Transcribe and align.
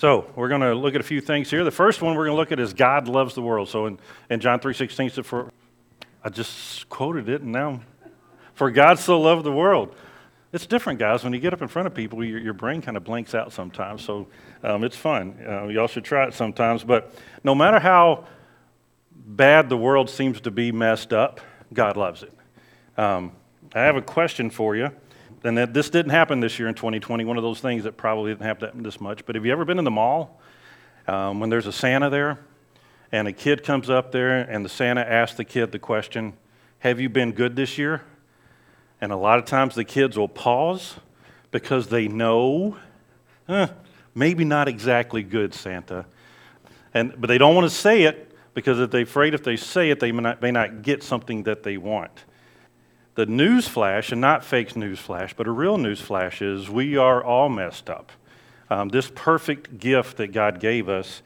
So 0.00 0.24
we're 0.34 0.48
going 0.48 0.62
to 0.62 0.74
look 0.74 0.94
at 0.94 1.02
a 1.02 1.04
few 1.04 1.20
things 1.20 1.50
here. 1.50 1.62
The 1.62 1.70
first 1.70 2.00
one 2.00 2.16
we're 2.16 2.24
going 2.24 2.34
to 2.34 2.40
look 2.40 2.52
at 2.52 2.58
is 2.58 2.72
God 2.72 3.06
loves 3.06 3.34
the 3.34 3.42
world. 3.42 3.68
So 3.68 3.84
in, 3.84 3.98
in 4.30 4.40
John 4.40 4.58
3.16, 4.58 5.12
so 5.12 5.22
for, 5.22 5.52
I 6.24 6.30
just 6.30 6.88
quoted 6.88 7.28
it 7.28 7.42
and 7.42 7.52
now, 7.52 7.82
for 8.54 8.70
God 8.70 8.98
so 8.98 9.20
loved 9.20 9.44
the 9.44 9.52
world. 9.52 9.94
It's 10.54 10.64
different, 10.64 11.00
guys. 11.00 11.22
When 11.22 11.34
you 11.34 11.38
get 11.38 11.52
up 11.52 11.60
in 11.60 11.68
front 11.68 11.86
of 11.86 11.92
people, 11.92 12.24
your, 12.24 12.38
your 12.38 12.54
brain 12.54 12.80
kind 12.80 12.96
of 12.96 13.04
blanks 13.04 13.34
out 13.34 13.52
sometimes. 13.52 14.02
So 14.02 14.26
um, 14.62 14.84
it's 14.84 14.96
fun. 14.96 15.36
Uh, 15.46 15.66
y'all 15.66 15.86
should 15.86 16.04
try 16.04 16.26
it 16.26 16.32
sometimes. 16.32 16.82
But 16.82 17.14
no 17.44 17.54
matter 17.54 17.78
how 17.78 18.24
bad 19.12 19.68
the 19.68 19.76
world 19.76 20.08
seems 20.08 20.40
to 20.40 20.50
be 20.50 20.72
messed 20.72 21.12
up, 21.12 21.42
God 21.74 21.98
loves 21.98 22.22
it. 22.22 22.32
Um, 22.96 23.32
I 23.74 23.80
have 23.80 23.96
a 23.96 24.02
question 24.02 24.48
for 24.48 24.74
you 24.74 24.92
and 25.42 25.56
that 25.56 25.72
this 25.72 25.90
didn't 25.90 26.10
happen 26.10 26.40
this 26.40 26.58
year 26.58 26.68
in 26.68 26.74
2020, 26.74 27.24
one 27.24 27.36
of 27.36 27.42
those 27.42 27.60
things 27.60 27.84
that 27.84 27.96
probably 27.96 28.32
didn't 28.32 28.44
happen 28.44 28.82
this 28.82 29.00
much. 29.00 29.24
But 29.24 29.34
have 29.34 29.46
you 29.46 29.52
ever 29.52 29.64
been 29.64 29.78
in 29.78 29.84
the 29.84 29.90
mall 29.90 30.40
um, 31.06 31.40
when 31.40 31.50
there's 31.50 31.66
a 31.66 31.72
Santa 31.72 32.10
there 32.10 32.38
and 33.12 33.26
a 33.26 33.32
kid 33.32 33.64
comes 33.64 33.88
up 33.88 34.12
there 34.12 34.38
and 34.38 34.64
the 34.64 34.68
Santa 34.68 35.00
asks 35.00 35.36
the 35.36 35.44
kid 35.44 35.72
the 35.72 35.78
question, 35.78 36.34
Have 36.80 37.00
you 37.00 37.08
been 37.08 37.32
good 37.32 37.56
this 37.56 37.78
year? 37.78 38.02
And 39.00 39.12
a 39.12 39.16
lot 39.16 39.38
of 39.38 39.46
times 39.46 39.74
the 39.74 39.84
kids 39.84 40.18
will 40.18 40.28
pause 40.28 40.96
because 41.50 41.88
they 41.88 42.06
know, 42.06 42.76
eh, 43.48 43.68
maybe 44.14 44.44
not 44.44 44.68
exactly 44.68 45.22
good, 45.22 45.54
Santa. 45.54 46.04
And, 46.92 47.14
but 47.18 47.28
they 47.28 47.38
don't 47.38 47.54
want 47.54 47.68
to 47.70 47.74
say 47.74 48.02
it 48.02 48.30
because 48.52 48.78
if 48.78 48.90
they're 48.90 49.02
afraid 49.02 49.32
if 49.32 49.42
they 49.42 49.56
say 49.56 49.90
it, 49.90 50.00
they 50.00 50.12
may 50.12 50.22
not, 50.22 50.42
may 50.42 50.50
not 50.50 50.82
get 50.82 51.02
something 51.02 51.44
that 51.44 51.62
they 51.62 51.76
want. 51.76 52.24
The 53.16 53.26
news 53.26 53.66
flash, 53.66 54.12
and 54.12 54.20
not 54.20 54.44
fake 54.44 54.76
news 54.76 55.00
flash, 55.00 55.34
but 55.34 55.48
a 55.48 55.50
real 55.50 55.76
news 55.78 56.00
flash 56.00 56.40
is 56.40 56.70
we 56.70 56.96
are 56.96 57.22
all 57.22 57.48
messed 57.48 57.90
up. 57.90 58.12
Um, 58.70 58.88
this 58.88 59.10
perfect 59.12 59.78
gift 59.78 60.16
that 60.18 60.28
God 60.28 60.60
gave 60.60 60.88
us, 60.88 61.22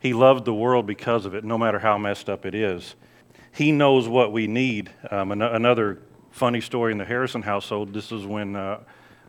He 0.00 0.12
loved 0.12 0.44
the 0.44 0.54
world 0.54 0.84
because 0.84 1.24
of 1.24 1.34
it, 1.34 1.44
no 1.44 1.56
matter 1.56 1.78
how 1.78 1.96
messed 1.96 2.28
up 2.28 2.44
it 2.44 2.56
is. 2.56 2.96
He 3.52 3.70
knows 3.70 4.08
what 4.08 4.32
we 4.32 4.48
need. 4.48 4.90
Um, 5.10 5.30
an- 5.30 5.42
another 5.42 6.02
funny 6.32 6.60
story 6.60 6.90
in 6.90 6.98
the 6.98 7.04
Harrison 7.04 7.42
household 7.42 7.94
this 7.94 8.10
is 8.10 8.26
when 8.26 8.56
uh, 8.56 8.80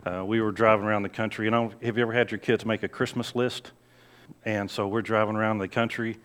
uh, 0.04 0.26
we 0.26 0.42
were 0.42 0.52
driving 0.52 0.86
around 0.86 1.04
the 1.04 1.10
country. 1.10 1.46
You 1.46 1.52
know, 1.52 1.72
have 1.84 1.96
you 1.96 2.02
ever 2.02 2.12
had 2.12 2.32
your 2.32 2.40
kids 2.40 2.66
make 2.66 2.82
a 2.82 2.90
Christmas 2.90 3.36
list? 3.36 3.72
And 4.46 4.70
so 4.70 4.88
we're 4.88 5.04
driving 5.04 5.36
around 5.36 5.60
the 5.60 5.68
country, 5.68 6.18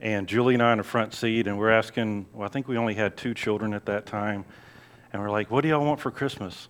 and 0.00 0.26
Julie 0.26 0.54
and 0.54 0.62
I 0.62 0.72
in 0.72 0.78
the 0.78 0.84
front 0.84 1.14
seat, 1.14 1.46
and 1.46 1.56
we're 1.58 1.70
asking, 1.70 2.26
well, 2.32 2.46
I 2.46 2.50
think 2.50 2.66
we 2.66 2.76
only 2.76 2.94
had 2.94 3.16
two 3.16 3.34
children 3.34 3.72
at 3.72 3.86
that 3.86 4.04
time 4.04 4.44
and 5.16 5.24
we're 5.24 5.30
like, 5.30 5.50
What 5.50 5.62
do 5.62 5.68
y'all 5.68 5.84
want 5.84 5.98
for 5.98 6.10
Christmas? 6.10 6.68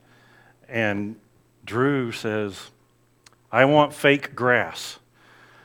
And 0.69 1.16
Drew 1.64 2.12
says, 2.12 2.70
I 3.50 3.64
want 3.64 3.92
fake 3.92 4.36
grass. 4.36 5.00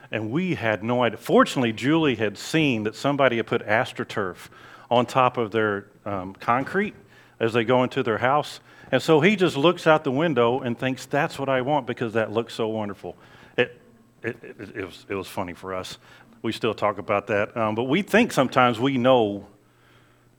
And 0.10 0.32
we 0.32 0.56
had 0.56 0.84
no 0.84 1.04
idea. 1.04 1.18
Fortunately, 1.18 1.74
Julie 1.74 2.16
had 2.16 2.40
seen 2.40 2.84
that 2.84 2.96
somebody 2.96 3.38
had 3.38 3.46
put 3.46 3.66
AstroTurf 3.66 4.50
on 4.90 5.06
top 5.06 5.38
of 5.38 5.52
their 5.52 5.86
um, 6.06 6.34
concrete 6.34 6.96
as 7.40 7.54
they 7.54 7.64
go 7.64 7.84
into 7.84 8.02
their 8.02 8.18
house. 8.18 8.60
And 8.92 9.02
so 9.02 9.22
he 9.22 9.36
just 9.36 9.56
looks 9.56 9.86
out 9.86 10.04
the 10.04 10.12
window 10.12 10.62
and 10.62 10.78
thinks, 10.78 11.06
That's 11.06 11.38
what 11.38 11.50
I 11.50 11.62
want 11.62 11.86
because 11.86 12.14
that 12.14 12.32
looks 12.32 12.56
so 12.56 12.68
wonderful. 12.68 13.16
It, 13.58 13.80
it, 14.24 14.38
it, 14.42 14.76
it 14.78 14.86
was, 14.86 15.06
it 15.08 15.14
was 15.14 15.28
funny 15.28 15.54
for 15.54 15.76
us. 15.76 16.00
We 16.42 16.52
still 16.52 16.74
talk 16.74 16.98
about 16.98 17.28
that. 17.28 17.56
Um, 17.56 17.76
but 17.76 17.84
we 17.84 18.02
think 18.02 18.32
sometimes 18.32 18.80
we 18.80 18.98
know 18.98 19.46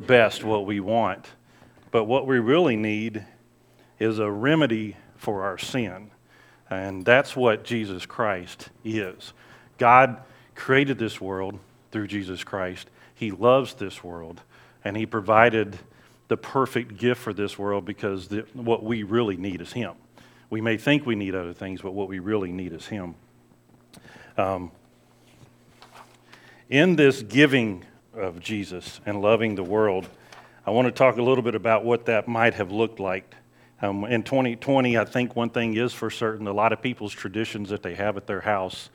best 0.01 0.43
what 0.43 0.67
we 0.67 0.81
want. 0.81 1.29
But 1.93 2.05
what 2.05 2.27
we 2.27 2.41
really 2.41 2.75
need 2.75 3.25
is 4.01 4.19
a 4.19 4.29
remedy 4.29 4.97
for 5.17 5.45
our 5.45 5.59
sin. 5.59 6.11
And 6.69 7.05
that's 7.05 7.37
what 7.37 7.63
Jesus 7.63 8.07
Christ 8.07 8.71
is. 8.83 9.35
God 9.79 10.17
created 10.55 10.99
this 10.99 11.21
world 11.21 11.59
through 11.93 12.09
Jesus 12.09 12.43
Christ. 12.43 12.89
He 13.15 13.31
loves 13.31 13.75
this 13.75 14.03
world, 14.03 14.41
and 14.85 14.97
He 14.97 15.07
provided 15.07 15.79
the 16.29 16.37
perfect 16.37 16.97
gift 16.97 17.21
for 17.21 17.35
this 17.35 17.59
world 17.59 17.85
because 17.85 18.29
the, 18.29 18.47
what 18.55 18.83
we 18.83 19.03
really 19.03 19.37
need 19.37 19.61
is 19.61 19.73
Him. 19.73 19.93
We 20.49 20.63
may 20.63 20.79
think 20.79 21.05
we 21.05 21.15
need 21.15 21.35
other 21.35 21.53
things, 21.53 21.83
but 21.83 21.93
what 21.93 22.09
we 22.09 22.19
really 22.19 22.53
need 22.53 22.73
is 22.73 22.87
Him. 22.87 23.15
Um, 24.39 24.73
in 26.71 26.97
this 26.97 27.23
giving 27.23 27.85
of 28.15 28.41
Jesus 28.41 29.01
and 29.05 29.21
loving 29.21 29.57
the 29.57 29.63
world, 29.63 30.09
I 30.65 30.71
want 30.71 30.87
to 30.87 30.93
talk 30.93 31.17
a 31.17 31.23
little 31.23 31.43
bit 31.43 31.57
about 31.57 31.85
what 31.85 32.07
that 32.07 32.29
might 32.29 32.55
have 32.55 32.71
looked 32.71 33.01
like. 33.01 33.35
Um, 33.81 34.05
in 34.05 34.23
2020, 34.23 34.97
I 34.97 35.05
think 35.05 35.35
one 35.35 35.51
thing 35.51 35.77
is 35.77 35.93
for 35.93 36.09
certain 36.09 36.47
a 36.47 36.53
lot 36.53 36.73
of 36.73 36.81
people's 36.81 37.13
traditions 37.13 37.71
that 37.71 37.83
they 37.83 37.97
have 37.97 38.17
at 38.17 38.29
their 38.29 38.43
house, 38.43 38.89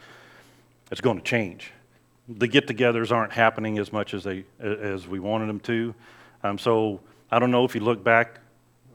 it's 0.91 1.01
going 1.01 1.17
to 1.17 1.23
change. 1.23 1.73
The 2.29 2.47
get 2.47 2.67
togethers 2.67 3.11
aren't 3.11 3.33
happening 3.33 3.79
as 3.79 3.91
much 3.91 4.13
as, 4.13 4.23
they, 4.23 4.45
as 4.61 5.09
we 5.09 5.19
wanted 5.19 5.49
them 5.49 5.59
to. 5.61 5.93
Um, 6.41 6.57
so 6.57 7.01
I 7.29 7.37
don't 7.37 7.51
know 7.51 7.65
if 7.65 7.75
you 7.75 7.81
look 7.81 8.01
back 8.01 8.39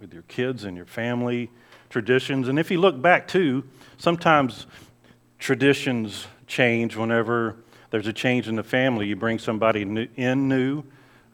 with 0.01 0.15
your 0.15 0.23
kids 0.23 0.65
and 0.65 0.75
your 0.75 0.87
family 0.87 1.51
traditions, 1.91 2.49
and 2.49 2.59
if 2.59 2.71
you 2.71 2.81
look 2.81 3.03
back 3.03 3.29
too, 3.29 3.65
sometimes 3.99 4.67
traditions 5.39 6.27
change 6.47 6.97
whenever 6.97 7.57
there's 7.91 8.07
a 8.07 8.15
change 8.15 8.49
in 8.49 8.57
the 8.57 8.63
family. 8.63 9.09
You 9.09 9.17
bring 9.17 9.39
somebody 9.39 9.83
in 10.17 10.49
new 10.49 10.85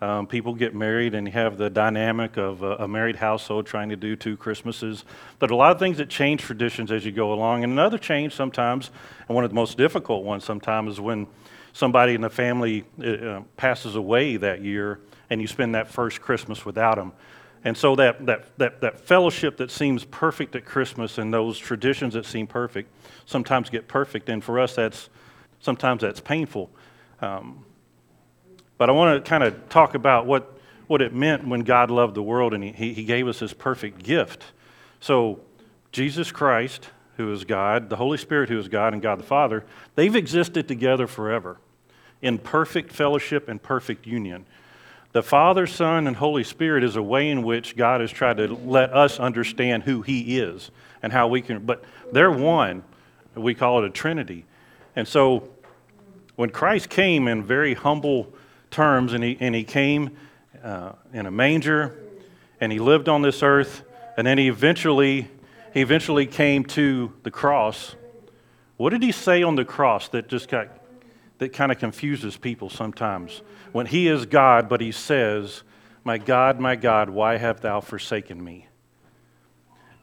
um, 0.01 0.29
people 0.29 0.55
get 0.55 0.75
married 0.75 1.15
and 1.15 1.27
you 1.27 1.33
have 1.33 1.59
the 1.59 1.69
dynamic 1.69 2.37
of 2.37 2.63
a, 2.63 2.77
a, 2.77 2.89
married 2.89 3.17
household 3.17 3.67
trying 3.67 3.89
to 3.89 3.97
do 3.97 4.15
two 4.15 4.37
Christmases. 4.37 5.05
But 5.41 5.51
a 5.51 5.57
lot 5.57 5.73
of 5.73 5.81
things 5.81 5.99
that 5.99 6.09
change 6.09 6.43
traditions 6.43 6.93
as 6.93 7.05
you 7.05 7.11
go 7.11 7.33
along. 7.33 7.65
And 7.65 7.73
another 7.73 7.99
change 7.99 8.33
sometimes, 8.33 8.91
and 9.27 9.35
one 9.35 9.43
of 9.43 9.51
the 9.51 9.57
most 9.57 9.77
difficult 9.77 10.25
ones 10.25 10.45
sometimes, 10.45 10.93
is 10.93 11.01
when 11.01 11.27
somebody 11.73 12.15
in 12.15 12.21
the 12.21 12.31
family 12.31 12.85
uh, 13.03 13.09
uh, 13.09 13.43
passes 13.57 13.97
away 13.97 14.37
that 14.37 14.63
year 14.63 15.01
and 15.31 15.41
you 15.41 15.49
spend 15.49 15.75
that 15.75 15.89
first 15.89 16.21
Christmas 16.21 16.65
without 16.65 16.95
them. 16.95 17.13
And 17.65 17.77
so 17.77 17.97
that, 17.97 18.25
that, 18.27 18.57
that, 18.59 18.81
that 18.83 19.01
fellowship 19.01 19.57
that 19.57 19.73
seems 19.73 20.05
perfect 20.05 20.55
at 20.55 20.65
Christmas 20.65 21.19
and 21.19 21.35
those 21.35 21.59
traditions 21.59 22.15
that 22.15 22.25
seem 22.25 22.47
perfect 22.47 22.89
sometimes 23.27 23.69
get 23.69 23.89
perfect. 23.89 24.29
And 24.29 24.45
for 24.45 24.61
us, 24.61 24.77
that's 24.77 25.11
sometimes 25.59 26.03
that's 26.03 26.21
painful. 26.21 26.71
Um, 27.21 27.65
but 28.79 28.89
I 28.89 28.93
want 28.93 29.23
to 29.23 29.29
kind 29.29 29.43
of 29.43 29.69
talk 29.69 29.95
about 29.95 30.27
what, 30.27 30.59
what 30.87 31.03
it 31.03 31.13
meant 31.13 31.47
when 31.47 31.61
God 31.61 31.91
loved 31.91 32.15
the 32.15 32.23
world 32.23 32.55
and 32.55 32.65
he, 32.65 32.95
he 32.95 33.05
gave 33.05 33.29
us 33.29 33.41
His 33.41 33.53
perfect 33.53 34.03
gift. 34.03 34.45
So, 35.01 35.41
Jesus 35.93 36.33
Christ, 36.33 36.89
who 37.17 37.33
is 37.33 37.45
God, 37.45 37.91
the 37.91 37.97
Holy 37.97 38.19
Spirit, 38.19 38.49
who 38.49 38.59
is 38.59 38.69
God, 38.69 38.93
and 38.93 39.03
God 39.03 39.19
the 39.19 39.25
Father, 39.25 39.65
they've 39.95 40.15
existed 40.15 40.69
together 40.69 41.07
forever 41.07 41.59
in 42.23 42.39
perfect 42.39 42.93
fellowship 42.93 43.49
and 43.49 43.63
perfect 43.63 44.07
union. 44.07 44.47
The 45.13 45.23
Father, 45.23 45.67
Son, 45.67 46.07
and 46.07 46.17
Holy 46.17 46.45
Spirit 46.45 46.85
is 46.85 46.97
a 46.97 47.03
way 47.03 47.31
in 47.31 47.43
which 47.43 47.77
God 47.77 48.01
has 48.01 48.11
tried 48.11 48.37
to 48.37 48.49
let 48.49 48.93
us 48.93 49.19
understand 49.19 49.85
who 49.85 50.03
He 50.03 50.39
is 50.39 50.71
and 51.03 51.13
how 51.13 51.29
we 51.29 51.41
can, 51.43 51.65
but 51.65 51.83
they're 52.13 52.31
one. 52.31 52.83
We 53.35 53.55
call 53.55 53.83
it 53.83 53.87
a 53.87 53.91
Trinity. 53.91 54.45
And 54.97 55.07
so 55.07 55.49
when 56.37 56.51
Christ 56.51 56.89
came 56.89 57.29
in 57.29 57.43
very 57.43 57.75
humble 57.75 58.33
terms, 58.71 59.13
and 59.13 59.23
he, 59.23 59.37
and 59.41 59.55
he 59.55 59.65
came 59.65 60.17
uh, 60.63 60.93
in 61.13 61.27
a 61.27 61.31
manger, 61.31 61.99
and 62.61 62.73
he 62.73 62.79
lived 62.79 63.09
on 63.09 63.23
this 63.23 63.43
earth, 63.43 63.83
and 64.17 64.27
then 64.27 64.39
he 64.39 64.49
eventually, 64.49 65.29
he 65.73 65.81
eventually 65.81 66.27
came 66.27 66.65
to 66.65 67.13
the 67.23 67.31
cross. 67.31 67.95
What 68.77 68.91
did 68.91 69.03
he 69.03 69.13
say 69.13 69.43
on 69.43 69.57
the 69.57 69.65
cross 69.65 70.09
that 70.09 70.29
just 70.29 70.49
got, 70.49 70.69
that 71.39 71.53
kind 71.53 71.73
of 71.73 71.79
confuses 71.79 72.37
people 72.37 72.71
sometimes? 72.71 73.43
When 73.73 73.87
he 73.87 74.09
is 74.09 74.27
God, 74.27 74.69
but 74.69 74.81
he 74.81 74.93
says, 74.93 75.63
My 76.05 76.19
God, 76.19 76.59
my 76.59 76.77
God, 76.77 77.11
why 77.11 77.37
have 77.37 77.61
thou 77.61 77.81
forsaken 77.81 78.43
me? 78.43 78.67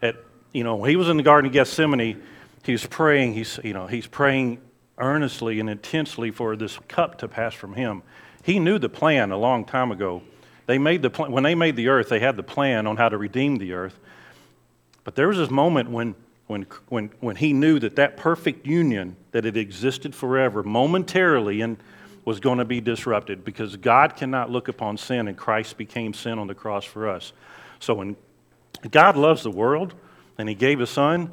At, 0.01 0.15
you 0.53 0.63
know, 0.63 0.83
he 0.83 0.95
was 0.95 1.09
in 1.09 1.17
the 1.17 1.23
Garden 1.23 1.47
of 1.47 1.53
Gethsemane, 1.53 2.21
he's 2.63 2.85
praying, 2.85 3.33
he's, 3.33 3.59
you 3.63 3.73
know, 3.73 3.87
he's 3.87 4.07
praying 4.07 4.59
earnestly 4.97 5.59
and 5.59 5.69
intensely 5.69 6.31
for 6.31 6.55
this 6.55 6.79
cup 6.87 7.17
to 7.19 7.27
pass 7.27 7.53
from 7.53 7.73
him. 7.73 8.01
He 8.45 8.59
knew 8.59 8.77
the 8.77 8.89
plan 8.89 9.31
a 9.31 9.37
long 9.37 9.65
time 9.65 9.91
ago. 9.91 10.21
They 10.67 10.77
made 10.77 11.01
the 11.01 11.09
plan, 11.09 11.31
when 11.31 11.43
they 11.43 11.55
made 11.55 11.75
the 11.75 11.87
earth, 11.87 12.09
they 12.09 12.19
had 12.19 12.37
the 12.37 12.43
plan 12.43 12.85
on 12.85 12.95
how 12.95 13.09
to 13.09 13.17
redeem 13.17 13.57
the 13.57 13.73
earth. 13.73 13.97
But 15.03 15.15
there 15.15 15.27
was 15.27 15.37
this 15.37 15.49
moment 15.49 15.89
when, 15.89 16.13
when, 16.45 16.67
when, 16.89 17.09
when 17.21 17.37
he 17.37 17.53
knew 17.53 17.79
that 17.79 17.95
that 17.95 18.17
perfect 18.17 18.67
union 18.67 19.15
that 19.31 19.45
had 19.45 19.57
existed 19.57 20.13
forever 20.13 20.61
momentarily 20.61 21.61
and 21.61 21.77
was 22.23 22.39
going 22.39 22.59
to 22.59 22.65
be 22.65 22.81
disrupted 22.81 23.43
because 23.43 23.77
God 23.77 24.15
cannot 24.15 24.51
look 24.51 24.67
upon 24.67 24.97
sin 24.97 25.27
and 25.27 25.35
Christ 25.35 25.75
became 25.75 26.13
sin 26.13 26.37
on 26.37 26.45
the 26.45 26.53
cross 26.55 26.85
for 26.85 27.09
us. 27.09 27.33
So 27.79 27.95
when 27.95 28.15
God 28.91 29.17
loves 29.17 29.41
the 29.41 29.49
world 29.49 29.95
and 30.37 30.47
he 30.47 30.53
gave 30.53 30.77
his 30.77 30.91
son, 30.91 31.31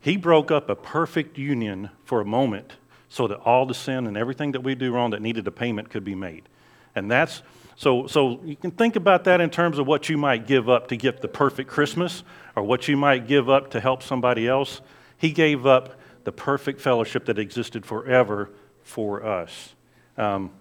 he 0.00 0.16
broke 0.16 0.50
up 0.50 0.70
a 0.70 0.74
perfect 0.74 1.36
union 1.36 1.90
for 2.06 2.22
a 2.22 2.24
moment 2.24 2.72
so 3.10 3.28
that 3.28 3.36
all 3.40 3.66
the 3.66 3.74
sin 3.74 4.06
and 4.06 4.16
everything 4.16 4.52
that 4.52 4.62
we 4.62 4.74
do 4.74 4.92
wrong 4.92 5.10
that 5.10 5.20
needed 5.20 5.46
a 5.46 5.50
payment 5.50 5.90
could 5.90 6.04
be 6.04 6.14
made. 6.14 6.48
And 6.94 7.10
that's 7.10 7.42
so, 7.76 8.06
so 8.06 8.40
you 8.44 8.56
can 8.56 8.70
think 8.70 8.96
about 8.96 9.24
that 9.24 9.40
in 9.40 9.50
terms 9.50 9.78
of 9.78 9.86
what 9.86 10.08
you 10.08 10.16
might 10.16 10.46
give 10.46 10.68
up 10.68 10.88
to 10.88 10.96
get 10.96 11.20
the 11.20 11.28
perfect 11.28 11.68
Christmas 11.68 12.22
or 12.54 12.62
what 12.62 12.86
you 12.86 12.96
might 12.96 13.26
give 13.26 13.50
up 13.50 13.70
to 13.70 13.80
help 13.80 14.02
somebody 14.02 14.46
else. 14.46 14.80
He 15.18 15.32
gave 15.32 15.66
up 15.66 15.98
the 16.24 16.32
perfect 16.32 16.80
fellowship 16.80 17.24
that 17.26 17.38
existed 17.38 17.84
forever 17.84 18.50
for 18.82 19.24
us. 19.24 19.74
Um, 20.16 20.52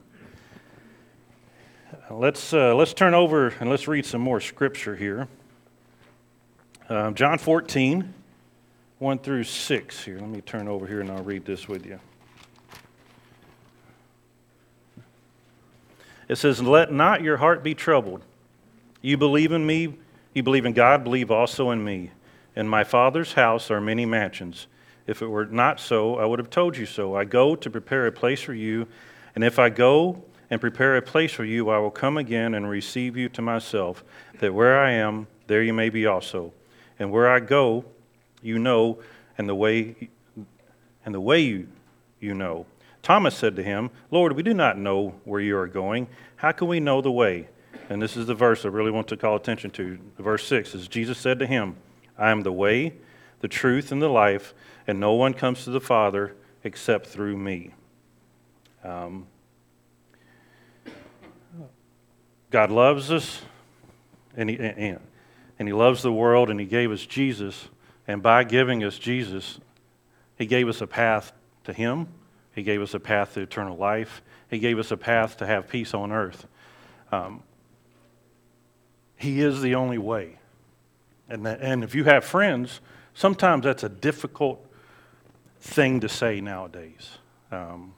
let's, 2.09 2.53
uh, 2.53 2.75
let's 2.75 2.93
turn 2.93 3.13
over 3.13 3.49
and 3.59 3.69
let's 3.69 3.87
read 3.87 4.05
some 4.05 4.21
more 4.21 4.41
scripture 4.41 4.95
here. 4.95 5.27
Um, 6.89 7.13
John 7.13 7.37
14, 7.37 8.13
1 8.97 9.19
through 9.19 9.43
6 9.43 10.03
here. 10.03 10.17
Let 10.19 10.29
me 10.29 10.41
turn 10.41 10.67
over 10.67 10.87
here 10.87 11.01
and 11.01 11.11
I'll 11.11 11.23
read 11.23 11.45
this 11.45 11.67
with 11.67 11.85
you. 11.85 11.99
It 16.27 16.35
says, 16.35 16.61
Let 16.61 16.91
not 16.91 17.21
your 17.21 17.37
heart 17.37 17.63
be 17.63 17.73
troubled. 17.73 18.23
You 19.01 19.17
believe 19.17 19.51
in 19.51 19.65
me, 19.65 19.97
you 20.33 20.43
believe 20.43 20.65
in 20.65 20.73
God, 20.73 21.03
believe 21.03 21.29
also 21.29 21.71
in 21.71 21.83
me. 21.83 22.11
In 22.55 22.67
my 22.67 22.83
Father's 22.83 23.33
house 23.33 23.69
are 23.71 23.81
many 23.81 24.05
mansions. 24.05 24.67
If 25.05 25.21
it 25.21 25.27
were 25.27 25.45
not 25.45 25.79
so, 25.79 26.17
I 26.17 26.25
would 26.25 26.39
have 26.39 26.49
told 26.49 26.77
you 26.77 26.85
so. 26.85 27.15
I 27.15 27.25
go 27.25 27.55
to 27.55 27.69
prepare 27.69 28.07
a 28.07 28.11
place 28.11 28.41
for 28.41 28.53
you, 28.53 28.87
and 29.35 29.43
if 29.43 29.59
I 29.59 29.69
go 29.69 30.23
and 30.49 30.61
prepare 30.61 30.95
a 30.95 31.01
place 31.01 31.33
for 31.33 31.43
you, 31.43 31.69
I 31.69 31.79
will 31.79 31.91
come 31.91 32.17
again 32.17 32.53
and 32.53 32.69
receive 32.69 33.17
you 33.17 33.27
to 33.29 33.41
myself, 33.41 34.03
that 34.39 34.53
where 34.53 34.79
I 34.79 34.91
am, 34.91 35.27
there 35.47 35.63
you 35.63 35.73
may 35.73 35.89
be 35.89 36.05
also. 36.05 36.53
And 36.99 37.11
where 37.11 37.29
I 37.29 37.39
go, 37.39 37.85
you 38.41 38.59
know, 38.59 38.99
and 39.37 39.49
the 39.49 39.55
way 39.55 40.09
and 41.05 41.13
the 41.13 41.19
way 41.19 41.41
you, 41.41 41.67
you 42.19 42.33
know. 42.33 42.65
Thomas 43.03 43.35
said 43.35 43.55
to 43.57 43.63
him, 43.63 43.91
Lord, 44.09 44.33
we 44.33 44.41
do 44.41 44.53
not 44.53 44.77
know 44.77 45.15
where 45.25 45.41
you 45.41 45.57
are 45.57 45.67
going. 45.67 46.07
How 46.37 46.53
can 46.53 46.67
we 46.67 46.79
know 46.79 47.01
the 47.01 47.11
way? 47.11 47.49
And 47.89 48.01
this 48.01 48.17
is 48.17 48.25
the 48.25 48.33
verse 48.33 48.65
I 48.65 48.69
really 48.69 48.91
want 48.91 49.09
to 49.09 49.17
call 49.17 49.35
attention 49.35 49.69
to. 49.71 49.99
Verse 50.17 50.47
6 50.47 50.73
is 50.73 50.87
Jesus 50.87 51.17
said 51.17 51.37
to 51.39 51.45
him, 51.45 51.75
I 52.17 52.31
am 52.31 52.41
the 52.41 52.51
way, 52.51 52.93
the 53.41 53.47
truth, 53.47 53.91
and 53.91 54.01
the 54.01 54.07
life, 54.07 54.53
and 54.87 54.99
no 54.99 55.13
one 55.13 55.33
comes 55.33 55.65
to 55.65 55.69
the 55.69 55.81
Father 55.81 56.33
except 56.63 57.07
through 57.07 57.37
me. 57.37 57.73
Um, 58.83 59.27
God 62.49 62.71
loves 62.71 63.11
us, 63.11 63.41
and 64.37 64.49
he, 64.49 64.57
and, 64.57 64.99
and 65.59 65.67
he 65.67 65.73
loves 65.73 66.03
the 66.03 66.11
world, 66.11 66.49
and 66.49 66.59
He 66.59 66.65
gave 66.65 66.91
us 66.91 67.05
Jesus. 67.05 67.67
And 68.07 68.21
by 68.21 68.43
giving 68.43 68.83
us 68.83 68.97
Jesus, 68.97 69.59
He 70.37 70.45
gave 70.45 70.67
us 70.67 70.81
a 70.81 70.87
path 70.87 71.33
to 71.65 71.73
Him, 71.73 72.07
He 72.53 72.63
gave 72.63 72.81
us 72.81 72.93
a 72.93 72.99
path 72.99 73.33
to 73.33 73.41
eternal 73.41 73.77
life, 73.77 74.21
He 74.49 74.59
gave 74.59 74.79
us 74.79 74.91
a 74.91 74.97
path 74.97 75.37
to 75.37 75.45
have 75.45 75.67
peace 75.67 75.93
on 75.93 76.11
earth. 76.11 76.47
Um, 77.11 77.43
he 79.23 79.39
is 79.39 79.61
the 79.61 79.75
only 79.75 79.97
way. 79.97 80.37
And, 81.29 81.45
that, 81.45 81.61
and 81.61 81.81
if 81.81 81.95
you 81.95 82.03
have 82.03 82.25
friends, 82.25 82.81
sometimes 83.13 83.63
that's 83.63 83.83
a 83.83 83.87
difficult 83.87 84.65
thing 85.61 86.01
to 86.01 86.09
say 86.09 86.41
nowadays. 86.41 87.19
Um, 87.49 87.93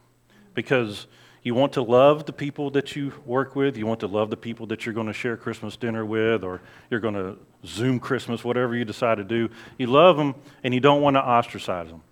because 0.54 1.08
you 1.42 1.56
want 1.56 1.74
to 1.74 1.82
love 1.82 2.28
the 2.28 2.34
people 2.34 2.70
that 2.72 2.96
you 2.96 3.12
work 3.26 3.56
with, 3.56 3.76
you 3.76 3.88
want 3.88 4.02
to 4.02 4.08
love 4.08 4.30
the 4.30 4.38
people 4.38 4.68
that 4.68 4.86
you're 4.86 4.94
going 4.94 5.08
to 5.08 5.14
share 5.14 5.36
Christmas 5.36 5.76
dinner 5.78 6.06
with, 6.06 6.44
or 6.44 6.62
you're 6.92 7.00
going 7.00 7.16
to 7.16 7.38
Zoom 7.66 8.00
Christmas, 8.00 8.44
whatever 8.44 8.76
you 8.76 8.86
decide 8.86 9.16
to 9.16 9.24
do. 9.24 9.50
You 9.80 9.88
love 9.88 10.18
them 10.18 10.36
and 10.64 10.76
you 10.76 10.80
don't 10.80 11.02
want 11.02 11.16
to 11.16 11.22
ostracize 11.22 11.88
them. 11.88 12.04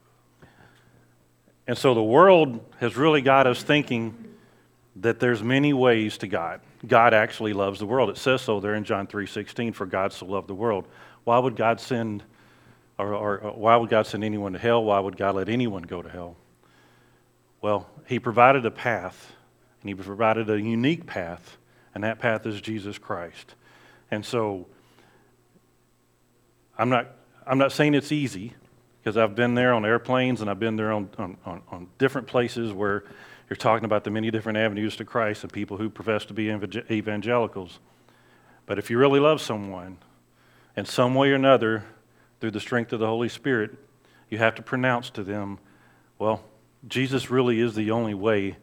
And 1.67 1.77
so 1.77 1.93
the 1.93 2.03
world 2.03 2.59
has 2.79 2.97
really 2.97 3.21
got 3.21 3.47
us 3.47 3.63
thinking 3.63 4.33
that 4.97 5.19
there's 5.19 5.41
many 5.41 5.73
ways 5.73 6.17
to 6.19 6.27
God. 6.27 6.61
God 6.85 7.13
actually 7.13 7.53
loves 7.53 7.79
the 7.79 7.85
world. 7.85 8.09
It 8.09 8.17
says 8.17 8.41
so 8.41 8.59
there 8.59 8.75
in 8.75 8.83
John 8.83 9.07
3:16 9.07 9.73
for 9.73 9.85
God 9.85 10.11
so 10.11 10.25
loved 10.25 10.47
the 10.47 10.55
world. 10.55 10.87
Why 11.23 11.39
would 11.39 11.55
God 11.55 11.79
send, 11.79 12.23
or, 12.97 13.13
or, 13.13 13.37
or 13.39 13.51
why 13.53 13.75
would 13.77 13.89
God 13.89 14.05
send 14.05 14.23
anyone 14.23 14.53
to 14.53 14.59
hell? 14.59 14.83
Why 14.83 14.99
would 14.99 15.15
God 15.15 15.35
let 15.35 15.47
anyone 15.47 15.83
go 15.83 16.01
to 16.01 16.09
hell? 16.09 16.35
Well, 17.61 17.89
He 18.05 18.19
provided 18.19 18.65
a 18.65 18.71
path, 18.71 19.31
and 19.81 19.89
He 19.89 19.95
provided 19.95 20.49
a 20.49 20.59
unique 20.59 21.05
path, 21.05 21.57
and 21.95 22.03
that 22.03 22.19
path 22.19 22.45
is 22.45 22.59
Jesus 22.59 22.97
Christ. 22.97 23.55
And 24.11 24.25
so, 24.25 24.67
I'm 26.77 26.89
not, 26.89 27.07
I'm 27.47 27.57
not 27.57 27.71
saying 27.71 27.93
it's 27.93 28.11
easy, 28.11 28.53
because 29.03 29.17
I've 29.17 29.35
been 29.35 29.53
there 29.53 29.73
on 29.73 29.85
airplanes 29.85 30.39
and 30.39 30.49
I've 30.49 30.59
been 30.59 30.77
there 30.77 30.93
on, 30.93 31.09
on, 31.17 31.37
on, 31.45 31.87
different 31.97 32.25
places 32.25 32.71
where 32.71 33.03
you're 33.49 33.57
talking 33.57 33.83
about 33.83 34.05
the 34.05 34.09
many 34.09 34.31
different 34.31 34.57
avenues 34.57 34.95
to 34.95 35.03
Christ 35.03 35.43
and 35.43 35.51
people 35.51 35.75
who 35.75 35.89
profess 35.89 36.23
to 36.25 36.33
be 36.33 36.49
evangelicals. 36.89 37.79
But 38.65 38.79
if 38.79 38.89
you 38.89 38.97
really 38.97 39.19
love 39.19 39.41
someone, 39.41 39.97
in 40.77 40.85
some 40.85 41.15
way 41.15 41.31
or 41.31 41.35
another, 41.35 41.83
through 42.39 42.51
the 42.51 42.61
strength 42.61 42.93
of 42.93 43.01
the 43.01 43.05
Holy 43.05 43.27
Spirit, 43.27 43.71
you 44.29 44.37
have 44.37 44.55
to 44.55 44.61
pronounce 44.61 45.09
to 45.11 45.23
them, 45.23 45.59
well, 46.17 46.41
Jesus 46.87 47.29
really 47.29 47.59
is 47.59 47.75
the 47.75 47.91
only 47.91 48.13
way 48.13 48.55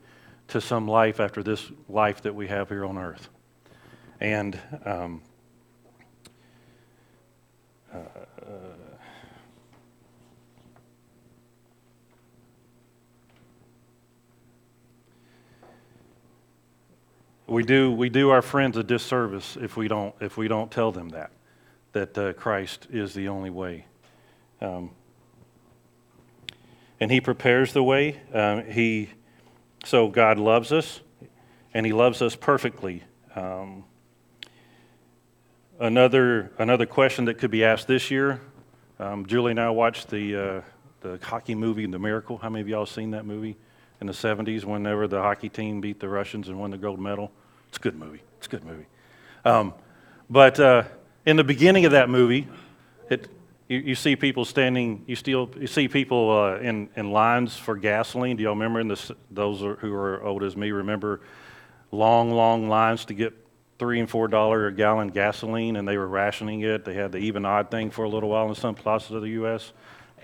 to 0.49 0.61
some 0.61 0.89
life 0.89 1.21
after 1.21 1.43
this 1.43 1.71
life 1.87 2.23
that 2.23 2.35
we 2.35 2.49
have 2.49 2.71
here 2.71 2.87
on 2.87 2.97
earth. 2.97 3.29
And 4.21 4.59
um, 4.87 5.23
uh, 7.93 7.99
we 17.51 17.63
do 17.63 17.93
we 17.93 18.09
do 18.09 18.31
our 18.31 18.43
friends 18.43 18.77
a 18.77 18.85
disservice 18.85 19.57
if 19.61 19.77
we 19.77 19.89
don't 19.89 20.15
if 20.21 20.37
we 20.37 20.49
don't 20.49 20.71
tell 20.71 20.93
them 20.93 21.11
that 21.11 21.33
that 21.93 22.17
uh, 22.17 22.33
Christ 22.35 22.87
is 22.91 23.15
the 23.15 23.29
only 23.29 23.51
way. 23.51 23.87
Um, 24.61 24.91
and 26.99 27.11
He 27.11 27.21
prepares 27.21 27.73
the 27.73 27.83
way. 27.83 28.21
Um, 28.33 28.65
he, 28.67 29.11
so 29.85 30.09
God 30.09 30.39
loves 30.39 30.73
us, 30.73 31.01
and 31.75 31.85
He 31.87 31.93
loves 31.93 32.23
us 32.23 32.37
perfectly. 32.37 33.03
Um, 33.35 33.85
another 35.79 36.53
another 36.59 36.87
question 36.87 37.25
that 37.27 37.39
could 37.39 37.51
be 37.51 37.65
asked 37.65 37.87
this 37.87 38.11
year. 38.11 38.41
Um, 38.99 39.25
Julie 39.27 39.53
and 39.53 39.61
I 39.61 39.71
watched 39.71 40.11
the 40.11 40.37
uh, 40.37 40.61
the 41.01 41.19
hockey 41.23 41.55
movie 41.55 41.87
The 41.87 41.99
Miracle. 41.99 42.39
How 42.39 42.51
many 42.51 42.61
of 42.61 42.69
y'all 42.69 42.87
seen 42.87 43.13
that 43.13 43.25
movie 43.25 43.57
in 44.01 44.07
the 44.07 44.13
'70s? 44.13 44.65
Whenever 44.65 45.09
the 45.09 45.23
hockey 45.23 45.49
team 45.49 45.81
beat 45.81 45.99
the 46.01 46.09
Russians 46.09 46.49
and 46.49 46.61
won 46.61 46.71
the 46.71 46.79
gold 46.79 47.01
medal, 47.01 47.33
it's 47.71 47.79
a 47.79 47.81
good 47.81 47.97
movie. 47.97 48.21
It's 48.39 48.49
a 48.49 48.51
good 48.51 48.65
movie. 48.65 48.87
Um, 49.45 49.73
but 50.29 50.59
uh, 50.59 50.83
in 51.25 51.37
the 51.37 51.45
beginning 51.45 51.85
of 51.85 51.93
that 51.93 52.11
movie, 52.11 52.49
it, 53.09 53.29
you, 53.69 53.79
you 53.79 53.95
see 53.95 54.17
people 54.17 54.45
standing, 54.45 55.05
you, 55.07 55.15
still, 55.15 55.49
you 55.57 55.69
see 55.69 55.87
people 55.87 56.31
uh, 56.31 56.59
in, 56.59 56.89
in 56.97 57.13
lines 57.13 57.57
for 57.57 57.77
gasoline. 57.77 58.37
Do 58.37 58.43
y'all 58.43 58.55
remember, 58.55 58.81
in 58.81 58.89
this, 58.89 59.13
those 59.31 59.61
who 59.61 59.95
are 59.95 60.21
old 60.25 60.43
as 60.43 60.57
me 60.57 60.73
remember 60.73 61.21
long, 61.93 62.33
long 62.33 62.69
lines 62.69 63.05
to 63.05 63.15
get 63.15 63.35
three 63.79 64.01
and 64.01 64.11
four 64.11 64.27
dollar 64.27 64.67
a 64.67 64.73
gallon 64.73 65.09
gasoline, 65.09 65.77
and 65.77 65.87
they 65.87 65.97
were 65.97 66.09
rationing 66.09 66.63
it. 66.63 66.85
They 66.85 66.95
had 66.95 67.13
the 67.13 67.19
even 67.19 67.45
odd 67.45 67.71
thing 67.71 67.93
for 67.93 68.05
a 68.05 68.09
little 68.09 68.31
while 68.31 68.49
in 68.49 68.57
some 68.57 68.75
places 68.75 69.13
of 69.13 69.23
the 69.23 69.31
U.S. 69.31 69.73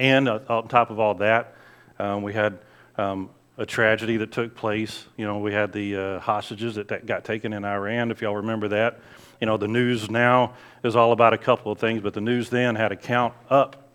And 0.00 0.28
uh, 0.28 0.40
on 0.48 0.66
top 0.66 0.90
of 0.90 0.98
all 0.98 1.14
that, 1.14 1.54
um, 2.00 2.22
we 2.22 2.34
had 2.34 2.58
um, 2.98 3.30
a 3.58 3.66
tragedy 3.66 4.16
that 4.18 4.32
took 4.32 4.54
place. 4.54 5.06
You 5.16 5.26
know, 5.26 5.38
we 5.38 5.52
had 5.52 5.72
the 5.72 5.96
uh, 5.96 6.20
hostages 6.20 6.74
that, 6.74 6.88
that 6.88 7.06
got 7.06 7.24
taken 7.24 7.52
in 7.52 7.64
Iran, 7.64 8.10
if 8.10 8.20
y'all 8.20 8.36
remember 8.36 8.68
that. 8.68 9.00
You 9.40 9.46
know, 9.46 9.56
the 9.56 9.68
news 9.68 10.10
now 10.10 10.54
is 10.82 10.96
all 10.96 11.12
about 11.12 11.32
a 11.32 11.38
couple 11.38 11.72
of 11.72 11.78
things, 11.78 12.02
but 12.02 12.14
the 12.14 12.20
news 12.20 12.50
then 12.50 12.74
had 12.74 12.92
a 12.92 12.96
count 12.96 13.34
up 13.50 13.90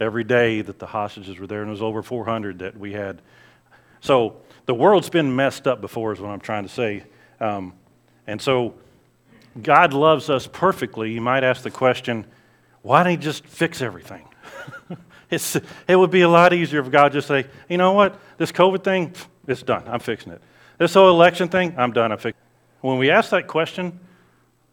every 0.00 0.24
day 0.24 0.60
that 0.62 0.78
the 0.78 0.86
hostages 0.86 1.38
were 1.38 1.46
there, 1.46 1.62
and 1.62 1.68
it 1.68 1.72
was 1.72 1.82
over 1.82 2.02
400 2.02 2.60
that 2.60 2.76
we 2.76 2.92
had. 2.92 3.20
So 4.00 4.36
the 4.66 4.74
world's 4.74 5.10
been 5.10 5.34
messed 5.34 5.66
up 5.66 5.80
before, 5.80 6.12
is 6.12 6.20
what 6.20 6.30
I'm 6.30 6.40
trying 6.40 6.64
to 6.64 6.68
say. 6.68 7.04
Um, 7.40 7.74
and 8.26 8.40
so 8.40 8.74
God 9.60 9.92
loves 9.92 10.30
us 10.30 10.46
perfectly. 10.46 11.12
You 11.12 11.20
might 11.20 11.42
ask 11.42 11.62
the 11.62 11.70
question, 11.70 12.26
why 12.82 13.02
don't 13.02 13.10
He 13.12 13.16
just 13.16 13.44
fix 13.46 13.82
everything? 13.82 14.28
it's, 15.30 15.56
it 15.86 15.96
would 15.96 16.10
be 16.10 16.22
a 16.22 16.28
lot 16.28 16.52
easier 16.52 16.80
if 16.80 16.90
God 16.90 17.12
just 17.12 17.28
say, 17.28 17.46
you 17.68 17.76
know 17.76 17.92
what, 17.92 18.18
this 18.38 18.52
COVID 18.52 18.82
thing, 18.82 19.14
it's 19.46 19.62
done. 19.62 19.84
I'm 19.86 20.00
fixing 20.00 20.32
it. 20.32 20.42
This 20.78 20.94
whole 20.94 21.10
election 21.10 21.48
thing, 21.48 21.74
I'm 21.76 21.92
done. 21.92 22.12
I'm 22.12 22.18
fixing 22.18 22.40
it. 22.40 22.86
When 22.86 22.98
we 22.98 23.10
ask 23.10 23.30
that 23.30 23.46
question, 23.46 23.98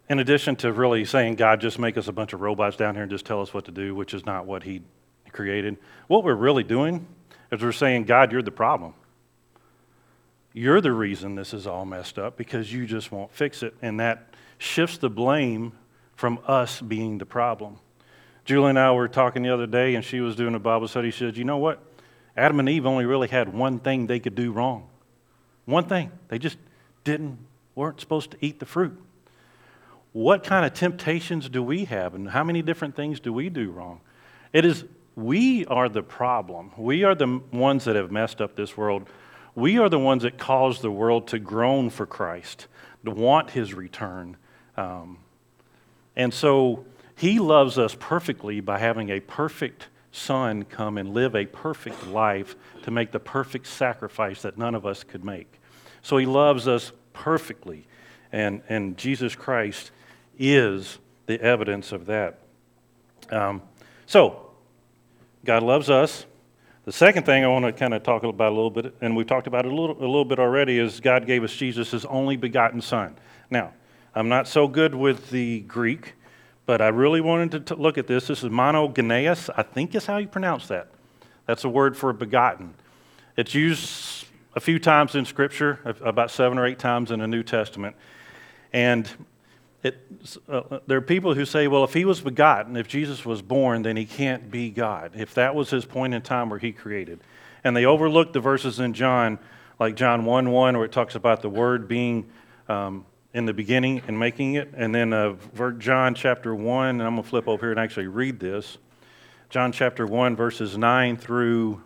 in 0.10 0.20
addition 0.20 0.56
to 0.58 0.72
really 0.72 1.04
saying, 1.06 1.36
God, 1.36 1.60
just 1.60 1.80
make 1.80 1.98
us 1.98 2.08
a 2.08 2.12
bunch 2.12 2.34
of 2.34 2.42
robots 2.42 2.78
down 2.78 2.94
here 2.94 3.04
and 3.04 3.12
just 3.12 3.26
tell 3.26 3.42
us 3.42 3.54
what 3.54 3.66
to 3.66 3.72
do, 3.72 3.96
which 3.96 4.14
is 4.14 4.26
not 4.26 4.46
what 4.46 4.64
He 4.64 4.82
created, 5.32 5.78
what 6.08 6.24
we're 6.24 6.36
really 6.36 6.64
doing 6.64 7.08
is 7.52 7.62
we're 7.62 7.72
saying, 7.72 8.04
God, 8.04 8.32
you're 8.32 8.44
the 8.44 8.52
problem. 8.52 8.94
You're 10.54 10.80
the 10.80 10.94
reason 10.94 11.36
this 11.36 11.54
is 11.54 11.68
all 11.68 11.86
messed 11.86 12.18
up 12.18 12.38
because 12.38 12.72
you 12.72 12.86
just 12.86 13.12
won't 13.12 13.32
fix 13.32 13.64
it. 13.64 13.76
And 13.82 14.00
that 14.00 14.36
shifts 14.58 14.98
the 14.98 15.10
blame 15.10 15.74
from 16.16 16.40
us 16.48 16.80
being 16.80 17.18
the 17.18 17.26
problem. 17.26 17.80
Julie 18.46 18.70
and 18.70 18.80
I 18.80 18.92
were 18.92 19.08
talking 19.08 19.42
the 19.44 19.50
other 19.50 19.68
day, 19.68 19.96
and 19.96 20.06
she 20.06 20.22
was 20.22 20.36
doing 20.36 20.56
a 20.56 20.60
Bible 20.60 20.88
study. 20.88 21.12
She 21.12 21.20
said, 21.20 21.38
You 21.38 21.44
know 21.44 21.58
what? 21.58 21.82
Adam 22.38 22.60
and 22.60 22.70
Eve 22.70 22.86
only 22.86 23.06
really 23.06 23.28
had 23.28 23.54
one 23.54 23.80
thing 23.80 24.08
they 24.08 24.20
could 24.20 24.36
do 24.36 24.52
wrong. 24.52 24.88
One 25.66 25.86
thing. 25.86 26.12
They 26.28 26.38
just 26.38 26.58
didn't, 27.04 27.40
weren't 27.74 28.00
supposed 28.00 28.32
to 28.32 28.38
eat 28.42 28.60
the 28.60 28.66
fruit 28.66 29.02
what 30.16 30.46
kind 30.46 30.66
of 30.66 30.74
temptations 30.74 31.50
do 31.50 31.62
we 31.62 31.84
have 31.84 32.16
and 32.16 32.30
how 32.30 32.42
many 32.42 32.62
different 32.62 32.96
things 32.96 33.20
do 33.20 33.34
we 33.34 33.50
do 33.50 33.70
wrong? 33.70 34.00
It 34.54 34.64
is 34.64 34.86
we 35.14 35.66
are 35.66 35.90
the 35.90 36.04
problem. 36.04 36.72
We 36.78 37.04
are 37.04 37.14
the 37.14 37.42
ones 37.52 37.84
that 37.84 37.98
have 37.98 38.12
messed 38.12 38.40
up 38.40 38.56
this 38.56 38.78
world. 38.78 39.10
We 39.56 39.78
are 39.78 39.90
the 39.90 40.00
ones 40.00 40.24
that 40.24 40.38
cause 40.38 40.80
the 40.80 40.90
world 40.90 41.28
to 41.28 41.40
groan 41.40 41.90
for 41.90 42.06
Christ, 42.06 42.68
to 43.04 43.12
want 43.12 43.50
his 43.50 43.74
return. 43.74 44.38
Um, 44.78 45.18
and 46.16 46.34
so 46.34 46.86
he 47.16 47.40
loves 47.40 47.78
us 47.78 47.96
perfectly 47.98 48.60
by 48.60 48.80
having 48.80 49.10
a 49.10 49.20
perfect 49.20 49.88
son 50.12 50.64
come 50.64 50.98
and 50.98 51.14
live 51.14 51.36
a 51.36 51.46
perfect 51.46 52.08
life 52.08 52.56
to 52.84 52.92
make 52.92 53.12
the 53.12 53.20
perfect 53.20 53.68
sacrifice 53.68 54.42
that 54.42 54.58
none 54.58 54.76
of 54.76 54.86
us 54.86 55.04
could 55.04 55.24
make. 55.24 55.60
So 56.02 56.18
he 56.18 56.26
loves 56.26 56.68
us 56.68 56.92
perfectly. 57.14 57.86
And, 58.32 58.62
and 58.70 58.98
Jesus 58.98 59.36
Christ 59.36 59.92
is 60.38 61.00
the 61.26 61.40
evidence 61.42 61.92
of 61.92 62.06
that. 62.08 62.40
Um, 63.32 63.62
so, 64.06 64.52
God 65.44 65.64
loves 65.64 65.90
us. 65.90 66.26
The 66.86 66.92
second 66.92 67.26
thing 67.26 67.44
I 67.44 67.48
want 67.48 67.66
to 67.66 67.74
kind 67.74 67.94
of 67.94 68.04
talk 68.04 68.24
about 68.24 68.52
a 68.52 68.56
little 68.56 68.70
bit, 68.70 68.94
and 69.02 69.16
we've 69.16 69.26
talked 69.26 69.48
about 69.48 69.66
it 69.66 69.72
a 69.72 69.76
little, 69.76 69.98
a 69.98 70.06
little 70.06 70.26
bit 70.26 70.38
already, 70.38 70.78
is 70.78 71.00
God 71.00 71.26
gave 71.26 71.44
us 71.44 71.54
Jesus, 71.54 71.92
his 71.92 72.06
only 72.06 72.38
begotten 72.38 72.82
Son. 72.82 73.16
Now, 73.50 73.74
I'm 74.14 74.30
not 74.30 74.48
so 74.48 74.68
good 74.68 74.94
with 74.94 75.32
the 75.32 75.62
Greek, 75.62 76.14
but 76.66 76.82
I 76.82 76.88
really 76.88 77.22
wanted 77.22 77.68
to 77.68 77.76
look 77.76 77.98
at 77.98 78.08
this. 78.08 78.28
This 78.28 78.44
is 78.44 78.50
monogenes, 78.50 79.50
I 79.56 79.64
think 79.64 79.96
is 79.96 80.06
how 80.06 80.18
you 80.18 80.28
pronounce 80.28 80.68
that. 80.68 80.88
That's 81.46 81.64
a 81.64 81.70
word 81.70 81.96
for 81.96 82.12
begotten. 82.12 82.74
It's 83.38 83.54
used 83.54 84.26
a 84.56 84.60
few 84.60 84.80
times 84.80 85.16
in 85.16 85.26
Scripture, 85.26 85.80
about 86.02 86.32
seven 86.32 86.58
or 86.58 86.66
eight 86.66 86.80
times 86.80 87.12
in 87.12 87.20
the 87.20 87.28
New 87.28 87.44
Testament. 87.44 87.96
And 88.74 89.10
it, 89.84 90.00
uh, 90.50 90.80
there 90.88 90.98
are 90.98 91.02
people 91.02 91.36
who 91.36 91.46
say, 91.46 91.68
well, 91.68 91.84
if 91.84 91.94
he 91.94 92.06
was 92.06 92.22
begotten, 92.22 92.76
if 92.76 92.88
Jesus 92.88 93.26
was 93.26 93.42
born, 93.42 93.84
then 93.84 93.96
he 93.96 94.06
can't 94.06 94.50
be 94.50 94.72
God, 94.72 95.12
if 95.16 95.36
that 95.36 95.54
was 95.54 95.70
his 95.70 95.86
point 95.86 96.14
in 96.14 96.22
time 96.22 96.50
where 96.50 96.58
he 96.58 96.72
created. 96.72 97.20
And 97.64 97.76
they 97.76 97.86
overlook 97.86 98.34
the 98.34 98.40
verses 98.40 98.80
in 98.80 98.94
John, 98.94 99.38
like 99.80 99.96
John 99.96 100.26
1 100.26 100.50
1, 100.50 100.78
where 100.78 100.86
it 100.86 100.92
talks 100.92 101.14
about 101.14 101.42
the 101.42 101.50
Word 101.50 101.88
being 101.88 102.26
um, 102.68 103.06
in 103.36 103.46
the 103.46 103.54
beginning 103.54 104.02
and 104.08 104.18
making 104.18 104.54
it. 104.54 104.72
And 104.78 104.96
then 104.96 105.12
uh, 105.12 105.36
John 105.78 106.16
chapter 106.16 106.56
1, 106.56 106.88
and 106.88 107.04
I'm 107.04 107.16
going 107.16 107.24
to 107.24 107.30
flip 107.30 107.50
over 107.50 107.66
here 107.66 107.72
and 107.72 107.80
actually 107.80 108.08
read 108.08 108.40
this. 108.40 108.78
John 109.50 109.74
chapter 109.74 110.08
1, 110.08 110.38
verses 110.38 110.78
9 110.78 111.18
through 111.18 111.82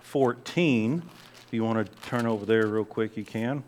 14. 0.00 1.02
If 1.44 1.52
you 1.52 1.64
want 1.64 1.84
to 1.84 2.08
turn 2.08 2.24
over 2.24 2.46
there 2.46 2.68
real 2.68 2.84
quick, 2.84 3.16
you 3.16 3.24
can. 3.24 3.64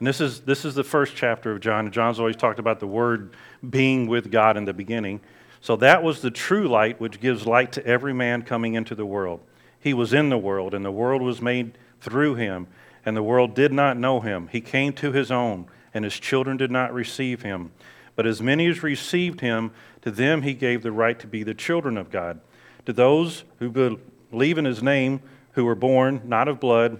And 0.00 0.06
this 0.08 0.20
is, 0.20 0.40
this 0.40 0.64
is 0.64 0.74
the 0.74 0.84
first 0.84 1.14
chapter 1.14 1.52
of 1.52 1.60
John. 1.60 1.92
John's 1.92 2.18
always 2.18 2.34
talked 2.34 2.58
about 2.58 2.80
the 2.80 2.88
Word 2.88 3.34
being 3.70 4.08
with 4.08 4.32
God 4.32 4.56
in 4.56 4.64
the 4.64 4.74
beginning. 4.74 5.20
So 5.60 5.76
that 5.76 6.02
was 6.02 6.22
the 6.22 6.32
true 6.32 6.66
light 6.66 7.00
which 7.00 7.20
gives 7.20 7.46
light 7.46 7.70
to 7.72 7.86
every 7.86 8.12
man 8.12 8.42
coming 8.42 8.74
into 8.74 8.96
the 8.96 9.06
world. 9.06 9.42
He 9.78 9.94
was 9.94 10.12
in 10.12 10.28
the 10.28 10.38
world, 10.38 10.74
and 10.74 10.84
the 10.84 10.90
world 10.90 11.22
was 11.22 11.40
made 11.40 11.78
through 12.00 12.34
him, 12.34 12.66
and 13.06 13.16
the 13.16 13.22
world 13.22 13.54
did 13.54 13.72
not 13.72 13.96
know 13.96 14.20
him. 14.20 14.48
He 14.48 14.60
came 14.60 14.92
to 14.94 15.12
his 15.12 15.30
own, 15.30 15.66
and 15.94 16.04
his 16.04 16.18
children 16.18 16.56
did 16.56 16.72
not 16.72 16.92
receive 16.92 17.42
him. 17.42 17.70
But 18.16 18.26
as 18.26 18.42
many 18.42 18.66
as 18.66 18.82
received 18.82 19.40
him, 19.40 19.70
to 20.02 20.10
them 20.10 20.42
he 20.42 20.54
gave 20.54 20.82
the 20.82 20.90
right 20.90 21.18
to 21.20 21.26
be 21.28 21.44
the 21.44 21.54
children 21.54 21.96
of 21.96 22.10
God. 22.10 22.40
To 22.84 22.92
those 22.92 23.44
who 23.60 23.70
believe 23.70 24.58
in 24.58 24.64
his 24.64 24.82
name, 24.82 25.20
who 25.52 25.64
were 25.64 25.76
born 25.76 26.20
not 26.24 26.48
of 26.48 26.58
blood, 26.58 26.98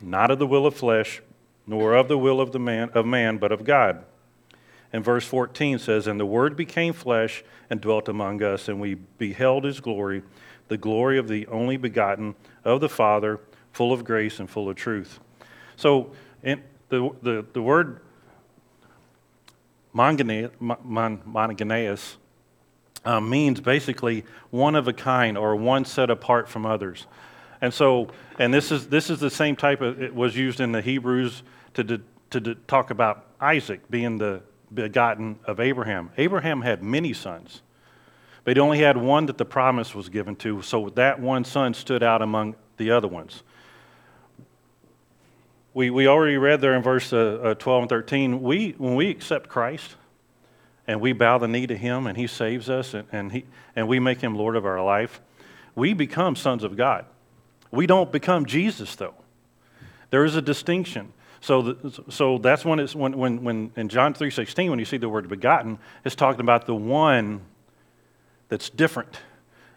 not 0.00 0.30
of 0.30 0.38
the 0.38 0.46
will 0.46 0.64
of 0.64 0.76
flesh, 0.76 1.20
nor 1.66 1.94
of 1.94 2.06
the 2.06 2.16
will 2.16 2.40
of 2.40 2.52
the 2.52 2.60
man 2.60 2.90
of 2.94 3.04
man, 3.04 3.38
but 3.38 3.52
of 3.52 3.64
God. 3.64 4.04
And 4.92 5.04
verse 5.04 5.26
14 5.26 5.78
says, 5.80 6.06
And 6.06 6.18
the 6.18 6.24
word 6.24 6.56
became 6.56 6.92
flesh 6.92 7.44
and 7.68 7.80
dwelt 7.80 8.08
among 8.08 8.42
us, 8.42 8.68
and 8.68 8.80
we 8.80 8.94
beheld 8.94 9.64
his 9.64 9.80
glory, 9.80 10.22
the 10.68 10.78
glory 10.78 11.18
of 11.18 11.28
the 11.28 11.46
only 11.48 11.76
begotten 11.76 12.36
of 12.64 12.80
the 12.80 12.88
Father, 12.88 13.40
full 13.72 13.92
of 13.92 14.04
grace 14.04 14.38
and 14.38 14.48
full 14.48 14.70
of 14.70 14.76
truth. 14.76 15.20
So 15.78 16.10
the, 16.42 16.60
the, 16.88 17.46
the 17.52 17.62
word 17.62 18.00
monogenes 19.94 20.50
uh, 23.04 23.20
means 23.20 23.60
basically 23.60 24.24
one 24.50 24.74
of 24.74 24.88
a 24.88 24.92
kind 24.92 25.38
or 25.38 25.54
one 25.54 25.84
set 25.84 26.10
apart 26.10 26.48
from 26.48 26.66
others. 26.66 27.06
And 27.60 27.72
so, 27.72 28.08
and 28.40 28.52
this 28.52 28.72
is, 28.72 28.88
this 28.88 29.08
is 29.08 29.20
the 29.20 29.30
same 29.30 29.54
type 29.54 29.80
of, 29.80 30.02
it 30.02 30.12
was 30.12 30.36
used 30.36 30.58
in 30.58 30.72
the 30.72 30.82
Hebrews 30.82 31.44
to, 31.74 31.84
to, 31.84 32.00
to 32.30 32.56
talk 32.66 32.90
about 32.90 33.26
Isaac 33.40 33.88
being 33.88 34.18
the 34.18 34.42
begotten 34.74 35.38
of 35.44 35.60
Abraham. 35.60 36.10
Abraham 36.18 36.62
had 36.62 36.82
many 36.82 37.12
sons, 37.12 37.62
but 38.42 38.56
he 38.56 38.60
only 38.60 38.80
had 38.80 38.96
one 38.96 39.26
that 39.26 39.38
the 39.38 39.44
promise 39.44 39.94
was 39.94 40.08
given 40.08 40.34
to, 40.36 40.60
so 40.60 40.88
that 40.96 41.20
one 41.20 41.44
son 41.44 41.72
stood 41.72 42.02
out 42.02 42.20
among 42.20 42.56
the 42.78 42.90
other 42.90 43.06
ones. 43.06 43.44
We, 45.78 45.90
we 45.90 46.08
already 46.08 46.36
read 46.38 46.60
there 46.60 46.74
in 46.74 46.82
verse 46.82 47.12
uh, 47.12 47.38
uh, 47.40 47.54
12 47.54 47.82
and 47.82 47.88
13, 47.88 48.42
we, 48.42 48.74
when 48.78 48.96
we 48.96 49.10
accept 49.10 49.48
Christ 49.48 49.94
and 50.88 51.00
we 51.00 51.12
bow 51.12 51.38
the 51.38 51.46
knee 51.46 51.68
to 51.68 51.76
him 51.76 52.08
and 52.08 52.18
he 52.18 52.26
saves 52.26 52.68
us 52.68 52.94
and, 52.94 53.06
and, 53.12 53.30
he, 53.30 53.44
and 53.76 53.86
we 53.86 54.00
make 54.00 54.20
him 54.20 54.34
Lord 54.34 54.56
of 54.56 54.66
our 54.66 54.84
life, 54.84 55.20
we 55.76 55.92
become 55.94 56.34
sons 56.34 56.64
of 56.64 56.76
God. 56.76 57.04
We 57.70 57.86
don't 57.86 58.10
become 58.10 58.44
Jesus, 58.44 58.96
though. 58.96 59.14
There 60.10 60.24
is 60.24 60.34
a 60.34 60.42
distinction. 60.42 61.12
So, 61.40 61.62
the, 61.62 62.02
so 62.08 62.38
that's 62.38 62.64
when 62.64 62.80
it's 62.80 62.96
when, 62.96 63.16
when, 63.16 63.44
when 63.44 63.70
in 63.76 63.88
John 63.88 64.14
3.16, 64.14 64.70
when 64.70 64.80
you 64.80 64.84
see 64.84 64.96
the 64.96 65.08
word 65.08 65.28
begotten, 65.28 65.78
it's 66.04 66.16
talking 66.16 66.40
about 66.40 66.66
the 66.66 66.74
one 66.74 67.42
that's 68.48 68.68
different. 68.68 69.20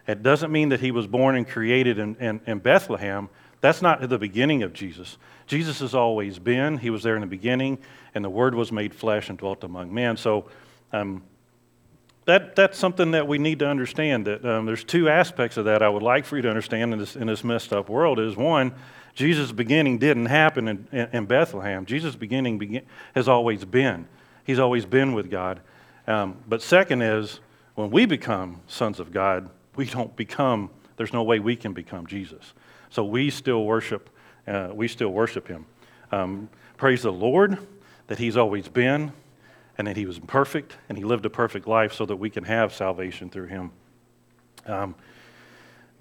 It 0.08 0.24
doesn't 0.24 0.50
mean 0.50 0.70
that 0.70 0.80
he 0.80 0.90
was 0.90 1.06
born 1.06 1.36
and 1.36 1.46
created 1.46 2.00
in, 2.00 2.16
in, 2.16 2.40
in 2.44 2.58
Bethlehem. 2.58 3.28
That's 3.62 3.80
not 3.80 4.06
the 4.06 4.18
beginning 4.18 4.64
of 4.64 4.72
Jesus. 4.72 5.16
Jesus 5.46 5.78
has 5.78 5.94
always 5.94 6.38
been. 6.38 6.78
He 6.78 6.90
was 6.90 7.04
there 7.04 7.14
in 7.14 7.20
the 7.20 7.28
beginning, 7.28 7.78
and 8.12 8.24
the 8.24 8.28
Word 8.28 8.54
was 8.54 8.72
made 8.72 8.92
flesh 8.92 9.30
and 9.30 9.38
dwelt 9.38 9.62
among 9.62 9.94
men. 9.94 10.16
So 10.16 10.50
um, 10.92 11.22
that, 12.24 12.56
that's 12.56 12.76
something 12.76 13.12
that 13.12 13.28
we 13.28 13.38
need 13.38 13.60
to 13.60 13.68
understand. 13.68 14.26
That 14.26 14.44
um, 14.44 14.66
there's 14.66 14.82
two 14.82 15.08
aspects 15.08 15.56
of 15.56 15.64
that 15.66 15.80
I 15.80 15.88
would 15.88 16.02
like 16.02 16.24
for 16.24 16.36
you 16.36 16.42
to 16.42 16.48
understand 16.48 16.92
in 16.92 16.98
this, 16.98 17.14
in 17.14 17.28
this 17.28 17.44
messed 17.44 17.72
up 17.72 17.88
world. 17.88 18.18
Is 18.18 18.36
one, 18.36 18.74
Jesus' 19.14 19.52
beginning 19.52 19.98
didn't 19.98 20.26
happen 20.26 20.66
in, 20.66 20.88
in, 20.90 21.08
in 21.12 21.26
Bethlehem. 21.26 21.86
Jesus' 21.86 22.16
beginning 22.16 22.58
begin, 22.58 22.84
has 23.14 23.28
always 23.28 23.64
been. 23.64 24.08
He's 24.44 24.58
always 24.58 24.84
been 24.84 25.12
with 25.12 25.30
God. 25.30 25.60
Um, 26.08 26.38
but 26.48 26.62
second 26.62 27.02
is, 27.02 27.38
when 27.76 27.90
we 27.90 28.06
become 28.06 28.60
sons 28.66 28.98
of 28.98 29.12
God, 29.12 29.50
we 29.76 29.86
don't 29.86 30.16
become, 30.16 30.68
there's 30.96 31.12
no 31.12 31.22
way 31.22 31.38
we 31.38 31.54
can 31.54 31.72
become 31.72 32.08
Jesus. 32.08 32.54
So 32.92 33.02
we 33.02 33.30
still 33.30 33.64
worship, 33.64 34.10
uh, 34.46 34.68
we 34.74 34.86
still 34.86 35.08
worship 35.08 35.48
him. 35.48 35.64
Um, 36.12 36.50
praise 36.76 37.00
the 37.00 37.12
Lord 37.12 37.56
that 38.08 38.18
he's 38.18 38.36
always 38.36 38.68
been 38.68 39.12
and 39.78 39.86
that 39.86 39.96
he 39.96 40.04
was 40.04 40.18
perfect 40.18 40.76
and 40.90 40.98
he 40.98 41.02
lived 41.02 41.24
a 41.24 41.30
perfect 41.30 41.66
life 41.66 41.94
so 41.94 42.04
that 42.04 42.16
we 42.16 42.28
can 42.28 42.44
have 42.44 42.74
salvation 42.74 43.30
through 43.30 43.46
him. 43.46 43.70
Um, 44.66 44.94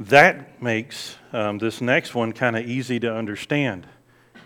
that 0.02 0.62
makes 0.62 1.16
um, 1.32 1.60
this 1.60 1.80
next 1.80 2.14
one 2.14 2.34
kind 2.34 2.58
of 2.58 2.68
easy 2.68 3.00
to 3.00 3.16
understand. 3.16 3.88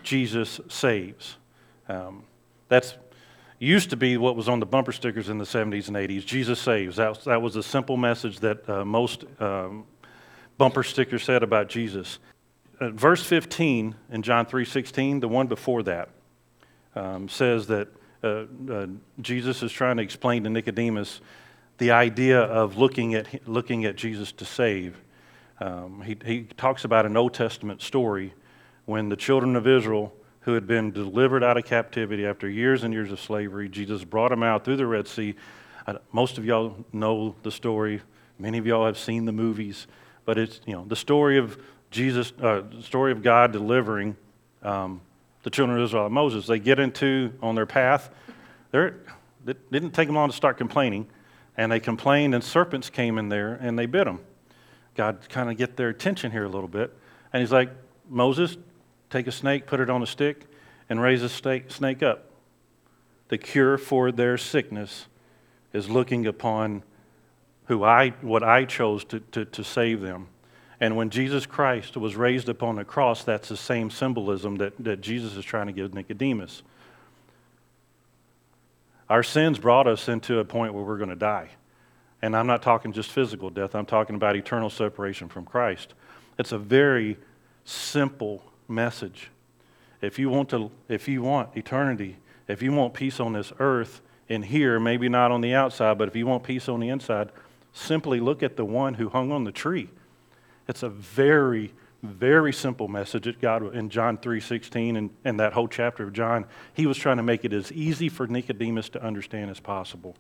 Jesus 0.03 0.59
saves. 0.69 1.37
Um, 1.89 2.25
that's 2.67 2.93
used 3.57 3.89
to 3.89 3.97
be 3.97 4.17
what 4.17 4.35
was 4.35 4.47
on 4.47 4.59
the 4.59 4.67
bumper 4.67 4.91
stickers 4.91 5.29
in 5.29 5.39
the 5.39 5.45
70s 5.45 5.87
and 5.87 5.97
80s. 5.97 6.23
Jesus 6.23 6.59
saves. 6.59 6.97
That, 6.97 7.23
that 7.23 7.41
was 7.41 7.55
a 7.55 7.63
simple 7.63 7.97
message 7.97 8.39
that 8.41 8.69
uh, 8.69 8.85
most 8.85 9.25
um, 9.39 9.85
bumper 10.59 10.83
stickers 10.83 11.23
said 11.23 11.41
about 11.41 11.69
Jesus. 11.69 12.19
Uh, 12.79 12.89
verse 12.89 13.23
15 13.23 13.95
in 14.11 14.21
John 14.21 14.45
3:16, 14.45 15.21
the 15.21 15.27
one 15.27 15.47
before 15.47 15.83
that, 15.83 16.09
um, 16.95 17.29
says 17.29 17.67
that 17.67 17.87
uh, 18.23 18.45
uh, 18.69 18.87
Jesus 19.21 19.63
is 19.63 19.71
trying 19.71 19.97
to 19.97 20.03
explain 20.03 20.43
to 20.43 20.49
Nicodemus 20.49 21.21
the 21.77 21.91
idea 21.91 22.41
of 22.41 22.77
looking 22.77 23.13
at 23.13 23.47
looking 23.47 23.85
at 23.85 23.95
Jesus 23.95 24.31
to 24.33 24.45
save. 24.45 24.97
Um, 25.59 26.01
he, 26.01 26.17
he 26.25 26.43
talks 26.57 26.83
about 26.83 27.05
an 27.05 27.15
Old 27.15 27.33
Testament 27.33 27.81
story 27.81 28.33
when 28.85 29.07
the 29.07 29.15
children 29.15 29.55
of 29.55 29.67
Israel, 29.67 30.13
who 30.41 30.53
had 30.53 30.67
been 30.67 30.91
delivered 30.91 31.43
out 31.43 31.57
of 31.57 31.63
captivity 31.63 32.25
after 32.25 32.49
years 32.49 32.83
and 32.83 32.93
years 32.93 33.11
of 33.11 33.21
slavery, 33.21 33.69
Jesus 33.69 34.03
brought 34.03 34.29
them 34.29 34.43
out 34.43 34.65
through 34.65 34.77
the 34.77 34.85
Red 34.85 35.07
Sea. 35.07 35.35
Uh, 35.87 35.95
most 36.11 36.37
of 36.37 36.45
y'all 36.45 36.75
know 36.91 37.35
the 37.43 37.51
story. 37.51 38.01
Many 38.37 38.57
of 38.57 38.67
y'all 38.67 38.85
have 38.85 38.97
seen 38.97 39.23
the 39.23 39.31
movies, 39.31 39.87
but 40.25 40.37
it's 40.37 40.59
you 40.65 40.73
know 40.73 40.83
the 40.85 40.95
story 40.95 41.37
of 41.37 41.57
Jesus, 41.91 42.33
uh, 42.41 42.61
the 42.71 42.81
story 42.81 43.11
of 43.11 43.21
God 43.21 43.51
delivering 43.51 44.15
um, 44.63 45.01
the 45.43 45.49
children 45.49 45.77
of 45.77 45.83
Israel. 45.85 46.09
Moses, 46.09 46.47
they 46.47 46.59
get 46.59 46.79
into 46.79 47.31
on 47.41 47.55
their 47.55 47.65
path. 47.65 48.09
They're, 48.71 48.97
it 49.47 49.71
didn't 49.71 49.91
take 49.91 50.07
them 50.07 50.15
long 50.15 50.29
to 50.29 50.35
start 50.35 50.57
complaining, 50.57 51.07
and 51.55 51.71
they 51.71 51.79
complained, 51.79 52.33
and 52.33 52.43
serpents 52.43 52.89
came 52.89 53.17
in 53.17 53.29
there 53.29 53.53
and 53.53 53.77
they 53.77 53.85
bit 53.85 54.05
them. 54.05 54.19
God 54.95 55.19
kind 55.29 55.49
of 55.49 55.57
get 55.57 55.77
their 55.77 55.89
attention 55.89 56.31
here 56.31 56.45
a 56.45 56.49
little 56.49 56.67
bit. 56.67 56.95
And 57.31 57.41
he's 57.41 57.51
like, 57.51 57.69
Moses, 58.09 58.57
take 59.09 59.27
a 59.27 59.31
snake, 59.31 59.67
put 59.67 59.79
it 59.79 59.89
on 59.89 60.01
a 60.01 60.07
stick, 60.07 60.45
and 60.89 61.01
raise 61.01 61.21
a 61.21 61.29
snake 61.29 62.01
up. 62.01 62.29
The 63.27 63.37
cure 63.37 63.77
for 63.77 64.11
their 64.11 64.37
sickness 64.37 65.07
is 65.73 65.89
looking 65.89 66.25
upon 66.25 66.83
who 67.65 67.83
I, 67.83 68.11
what 68.21 68.43
I 68.43 68.65
chose 68.65 69.03
to, 69.05 69.19
to, 69.19 69.45
to 69.45 69.63
save 69.63 70.01
them. 70.01 70.27
And 70.79 70.95
when 70.95 71.09
Jesus 71.09 71.45
Christ 71.45 71.95
was 71.95 72.15
raised 72.15 72.49
upon 72.49 72.75
the 72.75 72.83
cross, 72.83 73.23
that's 73.23 73.49
the 73.49 73.57
same 73.57 73.89
symbolism 73.89 74.57
that, 74.57 74.73
that 74.79 75.01
Jesus 75.01 75.35
is 75.35 75.45
trying 75.45 75.67
to 75.67 75.73
give 75.73 75.93
Nicodemus. 75.93 76.63
Our 79.09 79.23
sins 79.23 79.59
brought 79.59 79.87
us 79.87 80.09
into 80.09 80.39
a 80.39 80.45
point 80.45 80.73
where 80.73 80.83
we're 80.83 80.97
going 80.97 81.09
to 81.09 81.15
die. 81.15 81.49
And 82.21 82.35
I'm 82.35 82.47
not 82.47 82.61
talking 82.61 82.91
just 82.91 83.11
physical 83.11 83.49
death, 83.49 83.75
I'm 83.75 83.85
talking 83.85 84.15
about 84.15 84.35
eternal 84.35 84.69
separation 84.69 85.29
from 85.29 85.45
Christ. 85.45 85.93
It's 86.39 86.51
a 86.51 86.57
very 86.57 87.17
simple 87.63 88.43
message. 88.67 89.29
If 90.01 90.19
you 90.19 90.29
want, 90.29 90.49
to, 90.49 90.71
if 90.89 91.07
you 91.07 91.21
want 91.21 91.55
eternity, 91.55 92.17
if 92.47 92.61
you 92.61 92.71
want 92.73 92.93
peace 92.93 93.19
on 93.19 93.33
this 93.33 93.53
earth, 93.59 94.01
in 94.27 94.41
here, 94.43 94.79
maybe 94.79 95.07
not 95.07 95.31
on 95.31 95.41
the 95.41 95.53
outside, 95.53 95.97
but 95.97 96.07
if 96.07 96.15
you 96.15 96.25
want 96.25 96.43
peace 96.43 96.67
on 96.67 96.79
the 96.79 96.89
inside, 96.89 97.29
simply 97.73 98.19
look 98.19 98.41
at 98.41 98.55
the 98.55 98.65
one 98.65 98.95
who 98.95 99.09
hung 99.09 99.31
on 99.31 99.43
the 99.43 99.51
tree. 99.51 99.89
It's 100.67 100.83
a 100.83 100.89
very, 100.89 101.73
very 102.01 102.53
simple 102.53 102.87
message 102.87 103.23
that 103.23 103.39
God 103.39 103.75
in 103.75 103.89
John 103.89 104.17
3:16 104.17 104.97
and, 104.97 105.09
and 105.23 105.39
that 105.39 105.53
whole 105.53 105.67
chapter 105.67 106.03
of 106.03 106.13
John, 106.13 106.45
he 106.73 106.85
was 106.85 106.97
trying 106.97 107.17
to 107.17 107.23
make 107.23 107.45
it 107.45 107.53
as 107.53 107.71
easy 107.71 108.09
for 108.09 108.27
Nicodemus 108.27 108.89
to 108.89 109.03
understand 109.03 109.51
as 109.51 109.59
possible. 109.59 110.15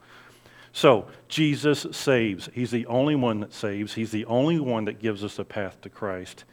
So 0.71 1.07
Jesus 1.29 1.87
saves. 1.91 2.49
He's 2.53 2.71
the 2.71 2.85
only 2.87 3.15
one 3.15 3.39
that 3.39 3.53
saves. 3.53 3.93
He's 3.93 4.11
the 4.11 4.25
only 4.25 4.59
one 4.59 4.85
that 4.85 4.99
gives 4.99 5.23
us 5.23 5.39
a 5.39 5.45
path 5.45 5.79
to 5.81 5.89
Christ. 5.89 6.43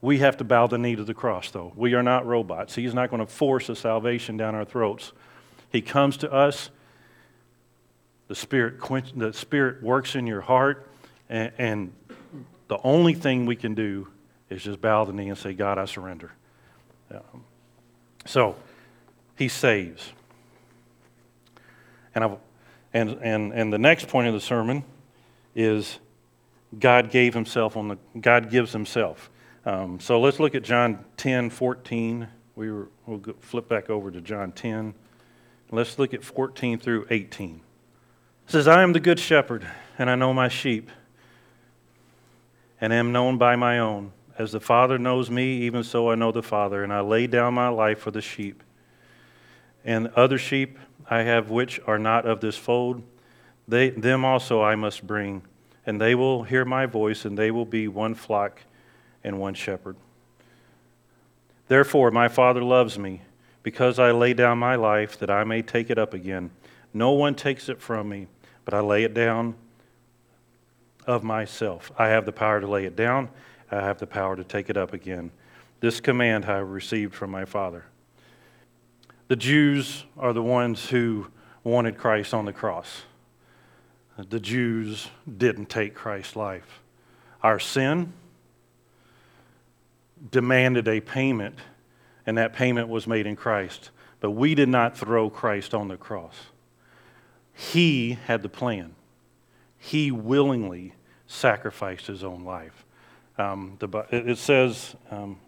We 0.00 0.18
have 0.18 0.38
to 0.38 0.44
bow 0.44 0.66
the 0.66 0.78
knee 0.78 0.96
to 0.96 1.04
the 1.04 1.14
cross, 1.14 1.50
though. 1.50 1.72
We 1.76 1.94
are 1.94 2.02
not 2.02 2.26
robots. 2.26 2.74
He's 2.74 2.94
not 2.94 3.10
going 3.10 3.20
to 3.20 3.30
force 3.30 3.68
a 3.68 3.76
salvation 3.76 4.36
down 4.36 4.54
our 4.54 4.64
throats. 4.64 5.12
He 5.70 5.80
comes 5.80 6.16
to 6.18 6.32
us. 6.32 6.70
The 8.28 8.34
Spirit, 8.34 8.80
the 9.14 9.32
Spirit 9.32 9.82
works 9.82 10.14
in 10.14 10.26
your 10.26 10.40
heart, 10.40 10.88
and, 11.28 11.52
and 11.58 11.92
the 12.72 12.80
only 12.84 13.12
thing 13.12 13.44
we 13.44 13.54
can 13.54 13.74
do 13.74 14.08
is 14.48 14.62
just 14.62 14.80
bow 14.80 15.04
the 15.04 15.12
knee 15.12 15.28
and 15.28 15.36
say, 15.36 15.52
God, 15.52 15.76
I 15.76 15.84
surrender. 15.84 16.32
Um, 17.10 17.44
so, 18.24 18.56
He 19.36 19.48
saves. 19.48 20.10
And, 22.14 22.24
I've, 22.24 22.38
and, 22.94 23.18
and, 23.20 23.52
and 23.52 23.70
the 23.70 23.78
next 23.78 24.08
point 24.08 24.26
of 24.26 24.32
the 24.32 24.40
sermon 24.40 24.84
is 25.54 25.98
God 26.78 27.10
gave 27.10 27.34
Himself 27.34 27.76
on 27.76 27.88
the 27.88 27.98
God 28.18 28.48
gives 28.48 28.72
Himself. 28.72 29.28
Um, 29.66 30.00
so 30.00 30.18
let's 30.18 30.40
look 30.40 30.54
at 30.54 30.62
John 30.62 31.04
10, 31.18 31.50
14. 31.50 32.26
We 32.56 32.72
were, 32.72 32.88
we'll 33.04 33.20
flip 33.40 33.68
back 33.68 33.90
over 33.90 34.10
to 34.10 34.22
John 34.22 34.52
10. 34.52 34.94
Let's 35.70 35.98
look 35.98 36.14
at 36.14 36.24
14 36.24 36.78
through 36.78 37.06
18. 37.10 37.60
It 38.46 38.50
says, 38.50 38.66
I 38.66 38.82
am 38.82 38.94
the 38.94 39.00
good 39.00 39.20
shepherd, 39.20 39.66
and 39.98 40.08
I 40.08 40.14
know 40.14 40.32
my 40.32 40.48
sheep, 40.48 40.90
and 42.82 42.92
am 42.92 43.12
known 43.12 43.38
by 43.38 43.54
my 43.54 43.78
own. 43.78 44.12
As 44.36 44.50
the 44.50 44.60
Father 44.60 44.98
knows 44.98 45.30
me, 45.30 45.58
even 45.62 45.84
so 45.84 46.10
I 46.10 46.16
know 46.16 46.32
the 46.32 46.42
Father, 46.42 46.82
and 46.82 46.92
I 46.92 47.00
lay 47.00 47.28
down 47.28 47.54
my 47.54 47.68
life 47.68 48.00
for 48.00 48.10
the 48.10 48.20
sheep. 48.20 48.60
And 49.84 50.08
other 50.08 50.36
sheep 50.36 50.78
I 51.08 51.22
have 51.22 51.48
which 51.48 51.80
are 51.86 51.98
not 51.98 52.26
of 52.26 52.40
this 52.40 52.56
fold, 52.56 53.04
they, 53.68 53.90
them 53.90 54.24
also 54.24 54.62
I 54.62 54.74
must 54.74 55.06
bring, 55.06 55.42
and 55.86 56.00
they 56.00 56.16
will 56.16 56.42
hear 56.42 56.64
my 56.64 56.86
voice, 56.86 57.24
and 57.24 57.38
they 57.38 57.52
will 57.52 57.64
be 57.64 57.86
one 57.86 58.16
flock 58.16 58.62
and 59.22 59.38
one 59.38 59.54
shepherd. 59.54 59.94
Therefore, 61.68 62.10
my 62.10 62.26
Father 62.26 62.64
loves 62.64 62.98
me 62.98 63.22
because 63.62 64.00
I 64.00 64.10
lay 64.10 64.34
down 64.34 64.58
my 64.58 64.74
life 64.74 65.16
that 65.20 65.30
I 65.30 65.44
may 65.44 65.62
take 65.62 65.88
it 65.88 65.98
up 65.98 66.12
again. 66.12 66.50
No 66.92 67.12
one 67.12 67.36
takes 67.36 67.68
it 67.68 67.80
from 67.80 68.08
me, 68.08 68.26
but 68.64 68.74
I 68.74 68.80
lay 68.80 69.04
it 69.04 69.14
down 69.14 69.54
of 71.06 71.22
myself. 71.22 71.90
I 71.98 72.08
have 72.08 72.26
the 72.26 72.32
power 72.32 72.60
to 72.60 72.66
lay 72.66 72.84
it 72.84 72.96
down, 72.96 73.28
I 73.70 73.76
have 73.76 73.98
the 73.98 74.06
power 74.06 74.36
to 74.36 74.44
take 74.44 74.70
it 74.70 74.76
up 74.76 74.92
again. 74.92 75.30
This 75.80 76.00
command 76.00 76.44
I 76.44 76.58
have 76.58 76.70
received 76.70 77.14
from 77.14 77.30
my 77.30 77.44
Father. 77.44 77.84
The 79.28 79.36
Jews 79.36 80.04
are 80.16 80.32
the 80.32 80.42
ones 80.42 80.90
who 80.90 81.26
wanted 81.64 81.98
Christ 81.98 82.34
on 82.34 82.44
the 82.44 82.52
cross. 82.52 83.02
The 84.16 84.40
Jews 84.40 85.08
didn't 85.38 85.70
take 85.70 85.94
Christ's 85.94 86.36
life. 86.36 86.80
Our 87.42 87.58
sin 87.58 88.12
demanded 90.30 90.86
a 90.86 91.00
payment 91.00 91.58
and 92.26 92.38
that 92.38 92.52
payment 92.52 92.88
was 92.88 93.06
made 93.06 93.26
in 93.26 93.36
Christ. 93.36 93.90
But 94.20 94.32
we 94.32 94.54
did 94.54 94.68
not 94.68 94.96
throw 94.96 95.28
Christ 95.30 95.74
on 95.74 95.88
the 95.88 95.96
cross. 95.96 96.34
He 97.52 98.18
had 98.26 98.42
the 98.42 98.48
plan. 98.48 98.94
He 99.84 100.12
willingly 100.12 100.94
sacrificed 101.26 102.06
his 102.06 102.22
own 102.22 102.44
life. 102.44 102.84
Um, 103.36 103.76
the, 103.80 104.06
it 104.10 104.38
says 104.38 104.94
um, 105.10 105.38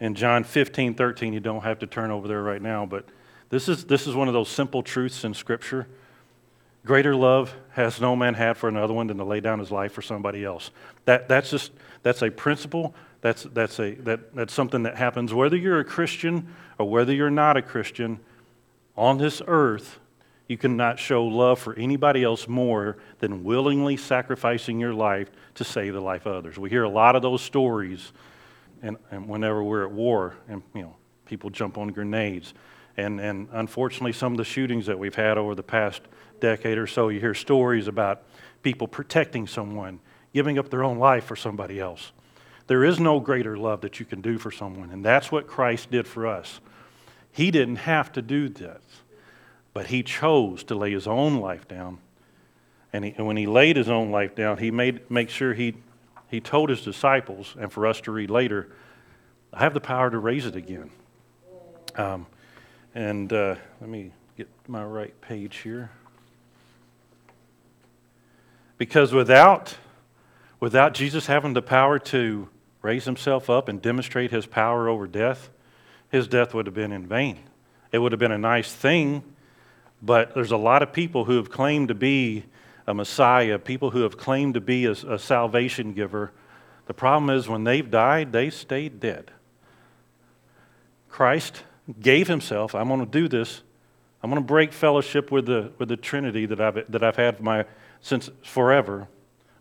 in 0.00 0.14
John 0.14 0.44
15, 0.44 0.94
13, 0.94 1.34
you 1.34 1.40
don't 1.40 1.62
have 1.62 1.80
to 1.80 1.86
turn 1.86 2.10
over 2.10 2.26
there 2.26 2.42
right 2.42 2.62
now, 2.62 2.86
but 2.86 3.04
this 3.50 3.68
is, 3.68 3.84
this 3.84 4.06
is 4.06 4.14
one 4.14 4.28
of 4.28 4.34
those 4.34 4.48
simple 4.48 4.82
truths 4.82 5.24
in 5.24 5.34
Scripture. 5.34 5.86
Greater 6.86 7.14
love 7.14 7.54
has 7.72 8.00
no 8.00 8.16
man 8.16 8.32
had 8.32 8.56
for 8.56 8.68
another 8.68 8.94
one 8.94 9.08
than 9.08 9.18
to 9.18 9.24
lay 9.24 9.40
down 9.40 9.58
his 9.58 9.70
life 9.70 9.92
for 9.92 10.00
somebody 10.00 10.42
else. 10.42 10.70
That, 11.04 11.28
that's 11.28 11.50
just 11.50 11.72
that's 12.02 12.22
a 12.22 12.30
principle 12.30 12.94
that's, 13.20 13.42
that's, 13.42 13.78
a, 13.78 13.94
that, 13.96 14.34
that's 14.34 14.54
something 14.54 14.84
that 14.84 14.96
happens 14.96 15.34
whether 15.34 15.56
you're 15.56 15.80
a 15.80 15.84
Christian 15.84 16.48
or 16.78 16.88
whether 16.88 17.12
you're 17.12 17.28
not 17.28 17.58
a 17.58 17.62
Christian. 17.62 18.20
On 18.96 19.18
this 19.18 19.42
earth, 19.46 19.98
you 20.46 20.58
cannot 20.58 20.98
show 20.98 21.24
love 21.24 21.58
for 21.58 21.74
anybody 21.74 22.22
else 22.22 22.46
more 22.46 22.98
than 23.20 23.44
willingly 23.44 23.96
sacrificing 23.96 24.78
your 24.78 24.92
life 24.92 25.30
to 25.54 25.64
save 25.64 25.94
the 25.94 26.00
life 26.00 26.26
of 26.26 26.34
others. 26.34 26.58
We 26.58 26.68
hear 26.68 26.82
a 26.82 26.88
lot 26.88 27.16
of 27.16 27.22
those 27.22 27.40
stories, 27.40 28.12
and, 28.82 28.98
and 29.10 29.28
whenever 29.28 29.62
we're 29.62 29.84
at 29.84 29.90
war, 29.90 30.34
and 30.48 30.62
you 30.74 30.82
know, 30.82 30.96
people 31.24 31.50
jump 31.50 31.78
on 31.78 31.88
grenades. 31.88 32.52
And, 32.96 33.20
and 33.20 33.48
unfortunately, 33.52 34.12
some 34.12 34.32
of 34.32 34.38
the 34.38 34.44
shootings 34.44 34.86
that 34.86 34.98
we've 34.98 35.14
had 35.14 35.38
over 35.38 35.54
the 35.54 35.62
past 35.62 36.02
decade 36.40 36.78
or 36.78 36.86
so, 36.86 37.08
you 37.08 37.20
hear 37.20 37.34
stories 37.34 37.88
about 37.88 38.22
people 38.62 38.86
protecting 38.86 39.46
someone, 39.46 40.00
giving 40.32 40.58
up 40.58 40.68
their 40.68 40.84
own 40.84 40.98
life 40.98 41.24
for 41.24 41.36
somebody 41.36 41.80
else. 41.80 42.12
There 42.66 42.84
is 42.84 43.00
no 43.00 43.20
greater 43.20 43.56
love 43.56 43.80
that 43.80 43.98
you 43.98 44.06
can 44.06 44.20
do 44.20 44.38
for 44.38 44.50
someone, 44.50 44.90
and 44.90 45.04
that's 45.04 45.32
what 45.32 45.46
Christ 45.46 45.90
did 45.90 46.06
for 46.06 46.26
us. 46.26 46.60
He 47.32 47.50
didn't 47.50 47.76
have 47.76 48.12
to 48.12 48.22
do 48.22 48.48
this, 48.48 48.82
but 49.74 49.88
he 49.88 50.02
chose 50.02 50.64
to 50.64 50.74
lay 50.74 50.92
his 50.92 51.06
own 51.06 51.40
life 51.40 51.68
down. 51.68 51.98
And, 52.92 53.04
he, 53.04 53.14
and 53.18 53.26
when 53.26 53.36
he 53.36 53.46
laid 53.46 53.76
his 53.76 53.90
own 53.90 54.12
life 54.12 54.34
down, 54.36 54.58
he 54.58 54.70
made 54.70 55.10
make 55.10 55.28
sure 55.28 55.52
he, 55.52 55.74
he 56.28 56.40
told 56.40 56.70
his 56.70 56.80
disciples, 56.80 57.56
and 57.58 57.70
for 57.72 57.86
us 57.86 58.00
to 58.02 58.12
read 58.12 58.30
later, 58.30 58.70
I 59.52 59.58
have 59.58 59.74
the 59.74 59.80
power 59.80 60.10
to 60.10 60.18
raise 60.18 60.46
it 60.46 60.56
again. 60.56 60.90
Um, 61.96 62.26
and 62.94 63.32
uh, 63.32 63.56
let 63.80 63.90
me 63.90 64.12
get 64.36 64.48
my 64.68 64.84
right 64.84 65.20
page 65.20 65.58
here. 65.58 65.90
Because 68.78 69.12
without, 69.12 69.76
without 70.60 70.94
Jesus 70.94 71.26
having 71.26 71.52
the 71.52 71.62
power 71.62 71.98
to 71.98 72.48
raise 72.82 73.04
himself 73.04 73.48
up 73.48 73.68
and 73.68 73.80
demonstrate 73.80 74.30
his 74.30 74.46
power 74.46 74.88
over 74.88 75.06
death, 75.06 75.50
his 76.10 76.28
death 76.28 76.54
would 76.54 76.66
have 76.66 76.74
been 76.74 76.92
in 76.92 77.06
vain. 77.06 77.38
It 77.90 77.98
would 77.98 78.12
have 78.12 78.18
been 78.18 78.32
a 78.32 78.38
nice 78.38 78.72
thing, 78.72 79.22
but 80.04 80.34
there's 80.34 80.52
a 80.52 80.56
lot 80.56 80.82
of 80.82 80.92
people 80.92 81.24
who 81.24 81.36
have 81.36 81.50
claimed 81.50 81.88
to 81.88 81.94
be 81.94 82.44
a 82.86 82.92
Messiah, 82.92 83.58
people 83.58 83.90
who 83.90 84.02
have 84.02 84.18
claimed 84.18 84.54
to 84.54 84.60
be 84.60 84.84
a, 84.84 84.92
a 84.92 85.18
salvation 85.18 85.94
giver. 85.94 86.32
The 86.86 86.94
problem 86.94 87.30
is 87.30 87.48
when 87.48 87.64
they've 87.64 87.90
died, 87.90 88.32
they 88.32 88.50
stayed 88.50 89.00
dead. 89.00 89.30
Christ 91.08 91.62
gave 92.00 92.28
himself, 92.28 92.74
I'm 92.74 92.88
going 92.88 93.00
to 93.00 93.06
do 93.06 93.28
this. 93.28 93.62
I'm 94.22 94.30
going 94.30 94.42
to 94.42 94.46
break 94.46 94.72
fellowship 94.72 95.30
with 95.30 95.46
the, 95.46 95.72
with 95.78 95.88
the 95.88 95.96
Trinity 95.96 96.46
that 96.46 96.60
I've, 96.60 96.90
that 96.90 97.02
I've 97.02 97.16
had 97.16 97.40
my, 97.40 97.64
since 98.00 98.30
forever. 98.42 99.08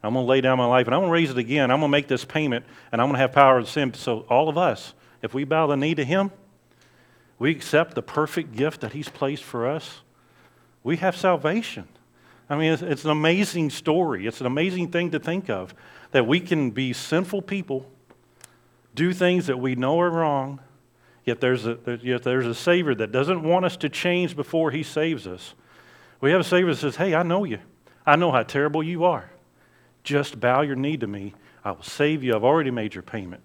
I'm 0.01 0.13
going 0.13 0.25
to 0.25 0.29
lay 0.29 0.41
down 0.41 0.57
my 0.57 0.65
life 0.65 0.85
and 0.87 0.93
I'm 0.93 1.01
going 1.01 1.09
to 1.09 1.13
raise 1.13 1.29
it 1.29 1.37
again. 1.37 1.71
I'm 1.71 1.79
going 1.79 1.89
to 1.89 1.97
make 1.97 2.07
this 2.07 2.25
payment 2.25 2.65
and 2.91 3.01
I'm 3.01 3.07
going 3.07 3.15
to 3.15 3.19
have 3.19 3.31
power 3.31 3.57
of 3.57 3.69
sin. 3.69 3.93
So, 3.93 4.25
all 4.29 4.49
of 4.49 4.57
us, 4.57 4.93
if 5.21 5.33
we 5.33 5.45
bow 5.45 5.67
the 5.67 5.77
knee 5.77 5.95
to 5.95 6.03
Him, 6.03 6.31
we 7.39 7.51
accept 7.51 7.95
the 7.95 8.01
perfect 8.01 8.55
gift 8.55 8.81
that 8.81 8.93
He's 8.93 9.09
placed 9.09 9.43
for 9.43 9.67
us, 9.67 10.01
we 10.83 10.97
have 10.97 11.15
salvation. 11.15 11.87
I 12.49 12.57
mean, 12.57 12.73
it's, 12.73 12.81
it's 12.81 13.05
an 13.05 13.11
amazing 13.11 13.69
story. 13.69 14.27
It's 14.27 14.41
an 14.41 14.45
amazing 14.45 14.91
thing 14.91 15.11
to 15.11 15.19
think 15.19 15.49
of 15.49 15.73
that 16.11 16.27
we 16.27 16.39
can 16.39 16.71
be 16.71 16.93
sinful 16.93 17.41
people, 17.43 17.89
do 18.93 19.13
things 19.13 19.47
that 19.47 19.57
we 19.57 19.75
know 19.75 19.99
are 19.99 20.09
wrong, 20.09 20.59
yet 21.25 21.41
there's 21.41 21.65
a, 21.65 21.77
yet 22.03 22.23
there's 22.23 22.45
a 22.45 22.53
Savior 22.53 22.93
that 22.95 23.11
doesn't 23.11 23.41
want 23.41 23.65
us 23.65 23.77
to 23.77 23.89
change 23.89 24.35
before 24.35 24.71
He 24.71 24.83
saves 24.83 25.25
us. 25.25 25.55
We 26.21 26.31
have 26.31 26.41
a 26.41 26.43
Savior 26.43 26.71
that 26.71 26.79
says, 26.79 26.97
Hey, 26.97 27.15
I 27.15 27.23
know 27.23 27.43
you. 27.43 27.59
I 28.05 28.15
know 28.15 28.31
how 28.31 28.43
terrible 28.43 28.83
you 28.83 29.05
are. 29.05 29.29
Just 30.03 30.39
bow 30.39 30.61
your 30.61 30.75
knee 30.75 30.97
to 30.97 31.07
me. 31.07 31.33
I 31.63 31.71
will 31.71 31.83
save 31.83 32.23
you. 32.23 32.35
I've 32.35 32.43
already 32.43 32.71
made 32.71 32.93
your 32.93 33.01
payment. 33.01 33.41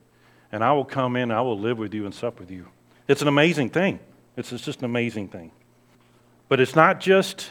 And 0.50 0.64
I 0.64 0.72
will 0.72 0.84
come 0.84 1.16
in, 1.16 1.30
I 1.30 1.40
will 1.40 1.58
live 1.58 1.78
with 1.78 1.94
you 1.94 2.04
and 2.04 2.14
sup 2.14 2.40
with 2.40 2.50
you. 2.50 2.68
It's 3.06 3.22
an 3.22 3.28
amazing 3.28 3.70
thing. 3.70 4.00
It's, 4.36 4.52
it's 4.52 4.64
just 4.64 4.80
an 4.80 4.86
amazing 4.86 5.28
thing. 5.28 5.52
But 6.48 6.60
it's 6.60 6.74
not 6.74 7.00
just, 7.00 7.50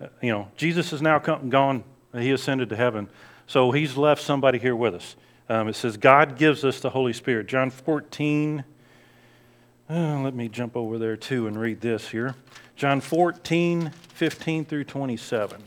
uh, 0.00 0.08
you 0.20 0.32
know, 0.32 0.48
Jesus 0.56 0.90
has 0.90 1.02
now 1.02 1.18
come, 1.18 1.50
gone 1.50 1.84
He 2.14 2.30
ascended 2.30 2.68
to 2.70 2.76
heaven. 2.76 3.08
So 3.46 3.70
he's 3.70 3.96
left 3.96 4.22
somebody 4.22 4.58
here 4.58 4.76
with 4.76 4.94
us. 4.94 5.16
Um, 5.48 5.68
it 5.68 5.76
says, 5.76 5.96
God 5.96 6.38
gives 6.38 6.64
us 6.64 6.80
the 6.80 6.90
Holy 6.90 7.12
Spirit. 7.12 7.46
John 7.46 7.68
14, 7.68 8.64
uh, 9.90 10.20
let 10.20 10.34
me 10.34 10.48
jump 10.48 10.76
over 10.76 10.98
there 10.98 11.16
too 11.16 11.46
and 11.46 11.60
read 11.60 11.80
this 11.80 12.08
here. 12.08 12.34
John 12.76 13.00
14, 13.00 13.90
15 13.90 14.64
through 14.64 14.84
27. 14.84 15.60
It 15.60 15.66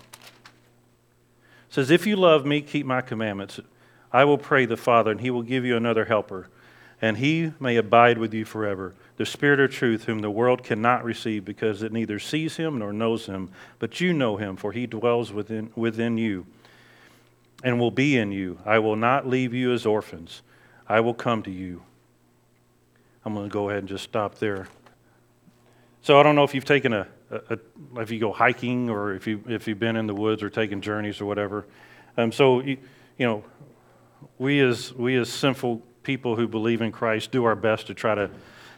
says, 1.69 1.91
If 1.91 2.08
you 2.08 2.15
love 2.15 2.45
me, 2.45 2.62
keep 2.62 2.86
my 2.86 3.01
commandments. 3.01 3.60
I 4.12 4.23
will 4.23 4.38
pray 4.38 4.65
the 4.65 4.78
Father, 4.78 5.12
and 5.12 5.21
he 5.21 5.30
will 5.30 5.43
give 5.43 5.65
you 5.65 5.78
another 5.78 6.06
helper, 6.06 6.49
and 7.01 7.17
he 7.17 7.53
may 7.60 7.75
abide 7.75 8.17
with 8.17 8.34
you 8.34 8.45
forever. 8.45 8.93
The 9.17 9.25
Spirit 9.25 9.60
of 9.60 9.71
truth, 9.71 10.05
whom 10.05 10.19
the 10.19 10.29
world 10.29 10.63
cannot 10.63 11.03
receive 11.03 11.45
because 11.45 11.81
it 11.81 11.91
neither 11.91 12.19
sees 12.19 12.58
him 12.58 12.79
nor 12.79 12.91
knows 12.91 13.27
him, 13.27 13.49
but 13.79 14.01
you 14.01 14.13
know 14.13 14.38
him, 14.38 14.55
for 14.55 14.71
he 14.71 14.88
dwells 14.88 15.31
within, 15.31 15.71
within 15.75 16.17
you 16.17 16.45
and 17.63 17.79
will 17.79 17.91
be 17.91 18.15
in 18.15 18.31
you. 18.31 18.60
I 18.65 18.79
will 18.79 18.95
not 18.95 19.27
leave 19.27 19.53
you 19.53 19.73
as 19.73 19.86
orphans, 19.86 20.41
I 20.88 20.99
will 20.99 21.13
come 21.13 21.41
to 21.43 21.51
you. 21.51 21.81
I'm 23.25 23.34
going 23.34 23.49
to 23.49 23.53
go 23.53 23.69
ahead 23.69 23.79
and 23.79 23.89
just 23.89 24.03
stop 24.03 24.36
there. 24.36 24.67
So 26.03 26.19
I 26.19 26.23
don't 26.23 26.36
know 26.36 26.43
if 26.43 26.53
you've 26.53 26.63
taken 26.63 26.93
a, 26.93 27.08
a, 27.31 27.58
a 27.95 28.01
if 28.01 28.12
you 28.12 28.19
go 28.19 28.31
hiking 28.31 28.91
or 28.91 29.15
if 29.15 29.25
you 29.25 29.43
if 29.47 29.67
you've 29.67 29.79
been 29.79 29.95
in 29.95 30.05
the 30.05 30.13
woods 30.13 30.43
or 30.43 30.51
taken 30.51 30.79
journeys 30.79 31.19
or 31.19 31.25
whatever. 31.25 31.65
Um, 32.17 32.31
so 32.31 32.60
you, 32.60 32.77
you 33.17 33.25
know, 33.25 33.43
we 34.38 34.60
as 34.60 34.93
we 34.93 35.15
as 35.15 35.34
sinful 35.34 35.81
people 36.05 36.37
who 36.37 36.47
believe 36.47 36.81
in 36.81 36.93
Christ 36.93 37.31
do 37.31 37.43
our 37.43 37.55
best 37.55 37.87
to 37.87 37.93
try 37.93 38.15
to 38.15 38.29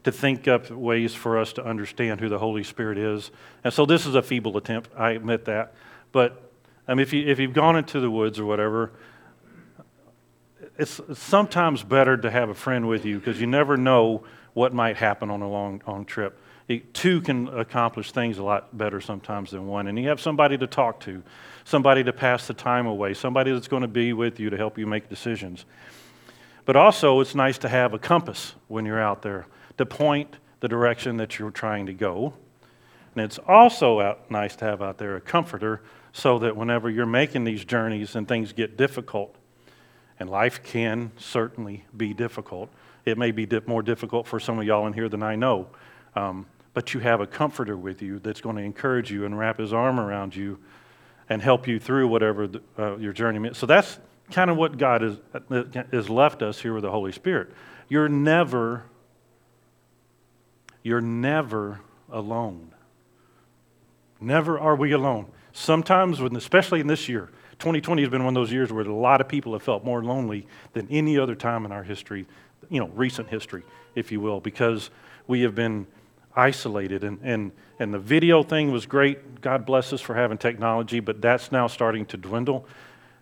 to 0.04 0.12
think 0.12 0.48
up 0.48 0.70
ways 0.70 1.14
for 1.14 1.38
us 1.38 1.52
to 1.54 1.66
understand 1.66 2.22
who 2.22 2.30
the 2.30 2.40
Holy 2.40 2.64
Spirit 2.64 2.98
is. 2.98 3.30
And 3.66 3.74
so 3.74 3.86
this 3.86 4.06
is 4.06 4.16
a 4.16 4.22
feeble 4.22 4.56
attempt. 4.56 4.90
I 4.96 5.12
admit 5.12 5.46
that, 5.46 5.74
but 6.14 6.48
I 6.88 6.94
mean, 6.94 7.02
if, 7.02 7.12
you, 7.12 7.28
if 7.28 7.40
you've 7.40 7.54
gone 7.54 7.76
into 7.76 8.00
the 8.00 8.10
woods 8.10 8.40
or 8.40 8.46
whatever, 8.46 8.94
it's, 10.78 11.02
sometimes 11.14 11.84
better 11.84 12.16
to 12.16 12.32
have 12.32 12.48
a 12.48 12.54
friend 12.54 12.88
with 12.88 13.04
you 13.04 13.20
because 13.20 13.42
you 13.42 13.48
never 13.48 13.76
know 13.76 14.24
what 14.54 14.74
might 14.74 14.96
happen 14.96 15.30
on 15.30 15.42
a 15.42 15.50
long, 15.50 15.82
long 15.86 16.06
trip. 16.06 16.40
It, 16.70 16.94
two 16.94 17.20
can 17.22 17.50
accomplish 17.50 18.12
things 18.12 18.38
a 18.38 18.44
lot 18.44 18.78
better 18.78 19.02
sometimes 19.02 19.52
than 19.52 19.68
one. 19.68 19.88
And 19.88 20.00
you 20.00 20.08
have 20.08 20.22
somebody 20.22 20.58
to 20.58 20.68
talk 20.68 21.02
to, 21.02 21.22
somebody 21.66 22.04
to 22.06 22.14
pass 22.14 22.48
the 22.48 22.54
time 22.54 22.88
away, 22.88 23.14
somebody 23.14 23.52
that's 23.52 23.68
going 23.68 23.82
to 23.82 23.88
be 23.90 24.14
with 24.14 24.40
you 24.40 24.50
to 24.50 24.58
help 24.58 24.78
you 24.78 24.88
make 24.88 25.10
decisions. 25.10 25.66
But 26.68 26.76
also, 26.76 27.22
it's 27.22 27.34
nice 27.34 27.58
to 27.60 27.70
have 27.70 27.94
a 27.94 27.98
compass 27.98 28.54
when 28.68 28.86
you're 28.86 29.02
out 29.02 29.22
there 29.22 29.48
to 29.78 29.86
point 29.86 30.36
the 30.60 30.68
direction 30.68 31.16
that 31.16 31.40
you're 31.40 31.50
trying 31.50 31.86
to 31.86 31.94
go. 31.94 32.34
And 33.16 33.24
it's 33.24 33.40
also 33.48 34.02
out, 34.02 34.30
nice 34.30 34.58
to 34.58 34.66
have 34.66 34.82
out 34.82 34.98
there 34.98 35.16
a 35.16 35.22
comforter 35.22 35.82
so 36.12 36.38
that 36.40 36.58
whenever 36.58 36.90
you're 36.90 37.06
making 37.06 37.46
these 37.46 37.64
journeys 37.64 38.18
and 38.18 38.28
things 38.28 38.52
get 38.52 38.76
difficult, 38.76 39.34
and 40.20 40.30
life 40.30 40.62
can 40.62 41.14
certainly 41.16 41.86
be 41.96 42.14
difficult, 42.14 42.70
it 43.06 43.18
may 43.18 43.32
be 43.32 43.48
more 43.66 43.82
difficult 43.82 44.28
for 44.28 44.38
some 44.38 44.60
of 44.60 44.66
y'all 44.66 44.88
in 44.88 44.94
here 44.94 45.08
than 45.08 45.24
I 45.24 45.38
know. 45.38 45.70
Um, 46.18 46.48
but 46.74 46.94
you 46.94 47.00
have 47.00 47.22
a 47.22 47.28
comforter 47.28 47.78
with 47.78 48.02
you 48.02 48.20
that's 48.20 48.42
going 48.42 48.58
to 48.58 48.62
encourage 48.62 49.10
you 49.10 49.24
and 49.24 49.40
wrap 49.40 49.58
his 49.58 49.72
arm 49.72 50.02
around 50.02 50.36
you 50.36 50.60
and 51.30 51.42
help 51.42 51.66
you 51.66 51.80
through 51.80 52.10
whatever 52.10 52.46
the, 52.46 52.62
uh, 52.78 52.98
your 52.98 53.14
journey 53.14 53.48
is. 53.48 53.58
So 53.58 53.68
that's 53.68 54.00
kind 54.32 54.50
of 54.50 54.58
what 54.58 54.78
God 54.78 55.02
has, 55.02 55.18
has 55.92 56.10
left 56.10 56.42
us 56.42 56.60
here 56.60 56.74
with 56.74 56.84
the 56.84 56.92
Holy 56.92 57.12
Spirit. 57.12 57.52
You're 57.90 58.10
never, 58.10 58.84
you're 60.84 61.02
never 61.02 61.80
alone. 62.12 62.74
Never 64.20 64.60
are 64.60 64.76
we 64.76 64.92
alone. 64.92 65.28
Sometimes, 65.54 66.20
when, 66.20 66.36
especially 66.36 66.80
in 66.80 66.88
this 66.88 67.08
year, 67.08 67.30
2020 67.60 68.02
has 68.04 68.10
been 68.12 68.24
one 68.24 68.36
of 68.36 68.42
those 68.42 68.52
years 68.52 68.72
where 68.72 68.84
a 68.84 68.94
lot 68.94 69.22
of 69.22 69.28
people 69.28 69.54
have 69.54 69.64
felt 69.64 69.84
more 69.84 70.04
lonely 70.04 70.46
than 70.74 70.88
any 70.92 71.18
other 71.18 71.36
time 71.36 71.66
in 71.66 71.72
our 71.72 71.84
history, 71.84 72.28
you 72.70 72.80
know, 72.80 72.88
recent 72.90 73.30
history, 73.30 73.64
if 73.96 74.12
you 74.12 74.20
will, 74.20 74.40
because 74.40 74.90
we 75.26 75.42
have 75.42 75.56
been 75.56 75.88
isolated. 76.36 77.04
And, 77.04 77.20
and, 77.24 77.52
and 77.80 77.94
the 77.94 78.00
video 78.00 78.44
thing 78.44 78.72
was 78.72 78.86
great. 78.86 79.42
God 79.42 79.66
bless 79.66 79.92
us 79.92 80.02
for 80.02 80.14
having 80.14 80.38
technology, 80.38 81.00
but 81.00 81.22
that's 81.22 81.52
now 81.52 81.68
starting 81.68 82.06
to 82.08 82.18
dwindle. 82.18 82.68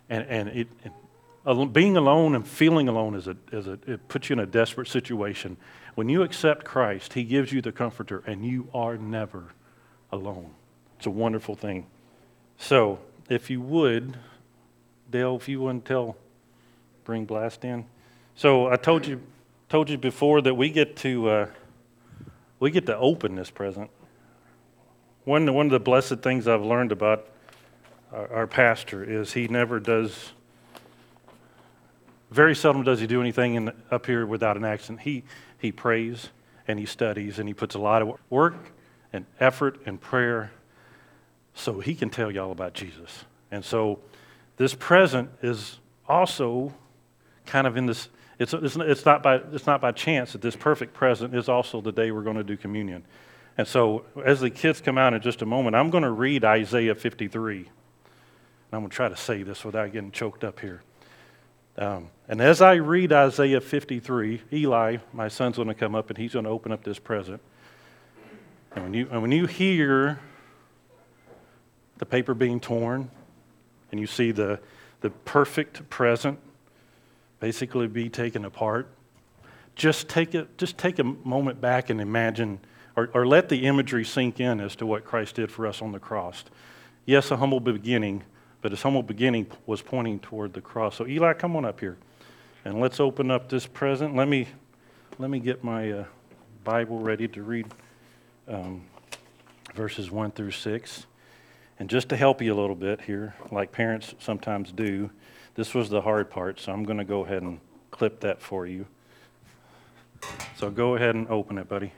And, 0.09 0.25
and 0.27 0.49
it, 0.49 0.67
it 0.83 1.73
being 1.73 1.95
alone 1.95 2.35
and 2.35 2.47
feeling 2.47 2.87
alone 2.87 3.15
is 3.15 3.27
a, 3.27 3.37
is 3.51 3.67
a, 3.67 3.79
it 3.85 4.07
puts 4.07 4.29
you 4.29 4.33
in 4.33 4.39
a 4.39 4.45
desperate 4.45 4.87
situation. 4.87 5.57
When 5.93 6.09
you 6.09 6.23
accept 6.23 6.65
Christ, 6.65 7.13
He 7.13 7.23
gives 7.23 7.51
you 7.51 7.61
the 7.61 7.71
comforter, 7.71 8.23
and 8.25 8.45
you 8.45 8.67
are 8.73 8.97
never 8.97 9.53
alone. 10.11 10.51
It's 10.97 11.05
a 11.05 11.11
wonderful 11.11 11.55
thing. 11.55 11.85
So, 12.57 12.99
if 13.29 13.49
you 13.49 13.61
would, 13.61 14.17
Dale, 15.09 15.35
if 15.35 15.47
you 15.47 15.61
wouldn't 15.61 15.85
tell, 15.85 16.17
bring 17.03 17.25
Blast 17.25 17.63
in. 17.63 17.85
So 18.35 18.67
I 18.67 18.75
told 18.75 19.07
you, 19.07 19.21
told 19.69 19.89
you 19.89 19.97
before 19.97 20.41
that 20.41 20.55
we 20.55 20.69
get 20.69 20.95
to, 20.97 21.29
uh, 21.29 21.47
we 22.59 22.71
get 22.71 22.85
to 22.87 22.97
open 22.97 23.35
this 23.35 23.49
present. 23.49 23.89
One, 25.23 25.51
one 25.53 25.67
of 25.67 25.71
the 25.71 25.79
blessed 25.79 26.19
things 26.19 26.47
I've 26.47 26.63
learned 26.63 26.91
about 26.91 27.27
our, 28.11 28.33
our 28.33 28.47
pastor 28.47 29.03
is 29.03 29.33
he 29.33 29.47
never 29.47 29.79
does, 29.79 30.33
very 32.31 32.55
seldom 32.55 32.83
does 32.83 32.99
he 32.99 33.07
do 33.07 33.21
anything 33.21 33.55
in, 33.55 33.71
up 33.91 34.05
here 34.05 34.25
without 34.25 34.57
an 34.57 34.65
accent. 34.65 35.01
He, 35.01 35.23
he 35.57 35.71
prays 35.71 36.29
and 36.67 36.79
he 36.79 36.85
studies 36.85 37.39
and 37.39 37.47
he 37.47 37.53
puts 37.53 37.75
a 37.75 37.79
lot 37.79 38.01
of 38.01 38.19
work 38.29 38.55
and 39.13 39.25
effort 39.39 39.79
and 39.85 39.99
prayer 39.99 40.51
so 41.53 41.79
he 41.79 41.95
can 41.95 42.09
tell 42.09 42.31
y'all 42.31 42.51
about 42.51 42.73
Jesus. 42.73 43.25
And 43.51 43.63
so 43.63 43.99
this 44.57 44.73
present 44.73 45.29
is 45.41 45.79
also 46.07 46.73
kind 47.45 47.67
of 47.67 47.77
in 47.77 47.85
this, 47.85 48.09
it's, 48.39 48.53
it's, 48.53 48.75
it's, 48.75 49.05
not 49.05 49.23
by, 49.23 49.35
it's 49.53 49.65
not 49.65 49.81
by 49.81 49.91
chance 49.91 50.33
that 50.33 50.41
this 50.41 50.55
perfect 50.55 50.93
present 50.93 51.33
is 51.33 51.47
also 51.47 51.81
the 51.81 51.91
day 51.91 52.11
we're 52.11 52.23
going 52.23 52.35
to 52.35 52.43
do 52.43 52.57
communion. 52.57 53.05
And 53.57 53.67
so 53.67 54.05
as 54.25 54.41
the 54.41 54.49
kids 54.49 54.81
come 54.81 54.97
out 54.97 55.13
in 55.13 55.21
just 55.21 55.41
a 55.41 55.45
moment, 55.45 55.75
I'm 55.75 55.89
going 55.89 56.03
to 56.03 56.11
read 56.11 56.43
Isaiah 56.43 56.95
53. 56.95 57.69
I'm 58.75 58.81
going 58.81 58.89
to 58.89 58.95
try 58.95 59.09
to 59.09 59.17
say 59.17 59.43
this 59.43 59.63
without 59.63 59.91
getting 59.91 60.11
choked 60.11 60.43
up 60.43 60.59
here. 60.59 60.81
Um, 61.77 62.09
and 62.27 62.41
as 62.41 62.61
I 62.61 62.75
read 62.75 63.11
Isaiah 63.11 63.61
53, 63.61 64.41
Eli, 64.53 64.97
my 65.13 65.27
son's 65.27 65.55
going 65.57 65.67
to 65.67 65.73
come 65.73 65.95
up 65.95 66.09
and 66.09 66.17
he's 66.17 66.33
going 66.33 66.45
to 66.45 66.51
open 66.51 66.71
up 66.71 66.83
this 66.83 66.99
present. 66.99 67.41
And 68.73 68.83
when 68.83 68.93
you, 68.93 69.07
and 69.11 69.21
when 69.21 69.31
you 69.31 69.45
hear 69.45 70.19
the 71.97 72.05
paper 72.05 72.33
being 72.33 72.59
torn, 72.59 73.09
and 73.91 73.99
you 73.99 74.07
see 74.07 74.31
the, 74.31 74.59
the 75.01 75.09
perfect 75.09 75.89
present 75.89 76.39
basically 77.39 77.87
be 77.87 78.09
taken 78.09 78.43
apart. 78.43 78.89
Just 79.75 80.09
take, 80.09 80.33
a, 80.33 80.47
just 80.57 80.77
take 80.77 80.99
a 80.99 81.03
moment 81.03 81.61
back 81.61 81.89
and 81.89 82.01
imagine, 82.01 82.59
or, 82.95 83.09
or 83.13 83.25
let 83.25 83.49
the 83.49 83.65
imagery 83.65 84.03
sink 84.03 84.39
in 84.39 84.59
as 84.59 84.75
to 84.77 84.85
what 84.85 85.05
Christ 85.05 85.35
did 85.35 85.51
for 85.51 85.67
us 85.67 85.81
on 85.81 85.91
the 85.91 85.99
cross. 85.99 86.43
Yes, 87.05 87.31
a 87.31 87.37
humble 87.37 87.59
beginning, 87.59 88.23
but 88.65 88.71
his 88.71 88.81
humble 88.81 89.03
beginning 89.03 89.45
was 89.67 89.83
pointing 89.83 90.17
toward 90.17 90.51
the 90.51 90.59
cross. 90.59 90.95
So, 90.95 91.05
Eli, 91.05 91.33
come 91.33 91.55
on 91.55 91.65
up 91.65 91.79
here 91.79 91.97
and 92.65 92.81
let's 92.81 92.99
open 92.99 93.29
up 93.29 93.47
this 93.47 93.67
present. 93.67 94.15
Let 94.15 94.27
me, 94.27 94.47
let 95.19 95.29
me 95.29 95.37
get 95.37 95.63
my 95.63 95.91
uh, 95.91 96.05
Bible 96.63 96.97
ready 96.97 97.27
to 97.27 97.43
read 97.43 97.67
um, 98.47 98.81
verses 99.75 100.09
1 100.09 100.31
through 100.31 100.49
6. 100.49 101.05
And 101.77 101.87
just 101.87 102.09
to 102.09 102.17
help 102.17 102.41
you 102.41 102.55
a 102.55 102.59
little 102.59 102.75
bit 102.75 103.01
here, 103.01 103.35
like 103.51 103.71
parents 103.71 104.15
sometimes 104.17 104.71
do, 104.71 105.11
this 105.53 105.75
was 105.75 105.91
the 105.91 106.01
hard 106.01 106.31
part, 106.31 106.59
so 106.59 106.71
I'm 106.71 106.85
going 106.85 106.97
to 106.97 107.05
go 107.05 107.23
ahead 107.23 107.43
and 107.43 107.59
clip 107.91 108.19
that 108.21 108.41
for 108.41 108.65
you. 108.65 108.87
So 110.57 110.71
go 110.71 110.95
ahead 110.95 111.13
and 111.13 111.27
open 111.27 111.59
it, 111.59 111.69
buddy. 111.69 111.93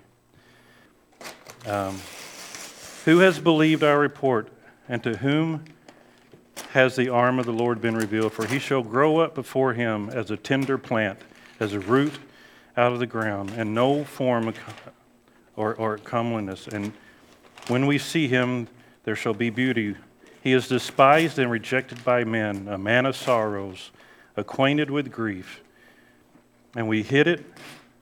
Um, 1.66 1.98
who 3.06 3.20
has 3.20 3.40
believed 3.40 3.84
our 3.84 3.98
report, 3.98 4.50
and 4.90 5.02
to 5.04 5.16
whom 5.16 5.64
has 6.74 6.96
the 6.96 7.10
arm 7.10 7.40
of 7.40 7.46
the 7.46 7.52
Lord 7.52 7.82
been 7.82 7.96
revealed? 7.96 8.34
For 8.34 8.46
he 8.46 8.60
shall 8.60 8.84
grow 8.84 9.20
up 9.20 9.36
before 9.36 9.74
him 9.74 10.10
as 10.10 10.32
a 10.32 10.38
tender 10.38 10.78
plant, 10.78 11.20
as 11.60 11.74
a 11.74 11.80
root 11.80 12.14
out 12.76 12.94
of 12.94 13.00
the 13.00 13.06
ground, 13.06 13.52
and 13.58 13.74
no 13.74 14.04
form 14.04 14.54
or, 15.56 15.76
or 15.76 15.98
comeliness. 15.98 16.68
And 16.68 16.94
when 17.68 17.88
we 17.88 17.98
see 17.98 18.28
him, 18.28 18.68
there 19.04 19.16
shall 19.16 19.34
be 19.34 19.50
beauty. 19.50 19.96
He 20.42 20.54
is 20.54 20.68
despised 20.68 21.40
and 21.40 21.50
rejected 21.50 22.04
by 22.04 22.24
men, 22.24 22.68
a 22.68 22.78
man 22.78 23.06
of 23.06 23.16
sorrows, 23.16 23.92
acquainted 24.36 24.90
with 24.90 25.12
grief. 25.12 25.62
And 26.76 26.88
we 26.88 27.04
hid 27.04 27.28
it, 27.28 27.46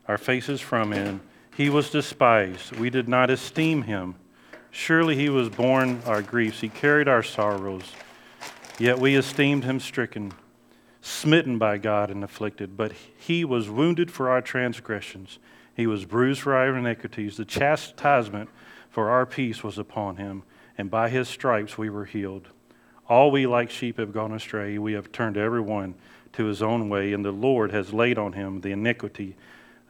our 0.08 0.18
faces 0.18 0.62
from 0.62 0.92
him. 0.92 1.22
He 1.56 1.70
was 1.70 1.90
despised. 1.90 2.76
We 2.76 2.90
did 2.90 3.08
not 3.08 3.30
esteem 3.30 3.84
him. 3.84 4.16
Surely 4.70 5.16
he 5.16 5.30
was 5.30 5.48
borne 5.48 6.02
our 6.06 6.22
griefs. 6.22 6.60
He 6.60 6.68
carried 6.68 7.08
our 7.08 7.24
sorrows. 7.24 7.94
Yet 8.78 9.00
we 9.00 9.16
esteemed 9.16 9.64
him 9.64 9.80
stricken, 9.80 10.34
smitten 11.02 11.58
by 11.58 11.78
God, 11.78 12.12
and 12.12 12.24
afflicted. 12.24 12.76
But 12.76 12.92
he 12.92 13.46
was 13.46 13.70
wounded 13.70 14.12
for 14.12 14.30
our 14.30 14.42
transgressions, 14.42 15.40
he 15.76 15.88
was 15.88 16.06
bruised 16.06 16.42
for 16.42 16.56
our 16.56 16.76
iniquities. 16.78 17.38
The 17.38 17.46
chastisement 17.46 18.50
for 18.90 19.10
our 19.10 19.26
peace 19.26 19.64
was 19.64 19.78
upon 19.78 20.16
him 20.18 20.44
and 20.78 20.92
by 20.92 21.10
his 21.10 21.28
stripes 21.28 21.78
we 21.78 21.90
were 21.90 22.06
healed. 22.06 22.50
All 23.08 23.32
we 23.32 23.46
like 23.48 23.70
sheep 23.70 23.98
have 23.98 24.14
gone 24.14 24.34
astray. 24.34 24.78
We 24.78 24.94
have 24.94 25.12
turned 25.12 25.38
every 25.38 25.62
one 25.62 25.96
to 26.34 26.46
his 26.46 26.62
own 26.62 26.90
way, 26.90 27.14
and 27.14 27.24
the 27.24 27.32
Lord 27.32 27.72
has 27.72 27.94
laid 27.94 28.18
on 28.18 28.34
him 28.34 28.62
the 28.62 28.72
iniquity 28.72 29.36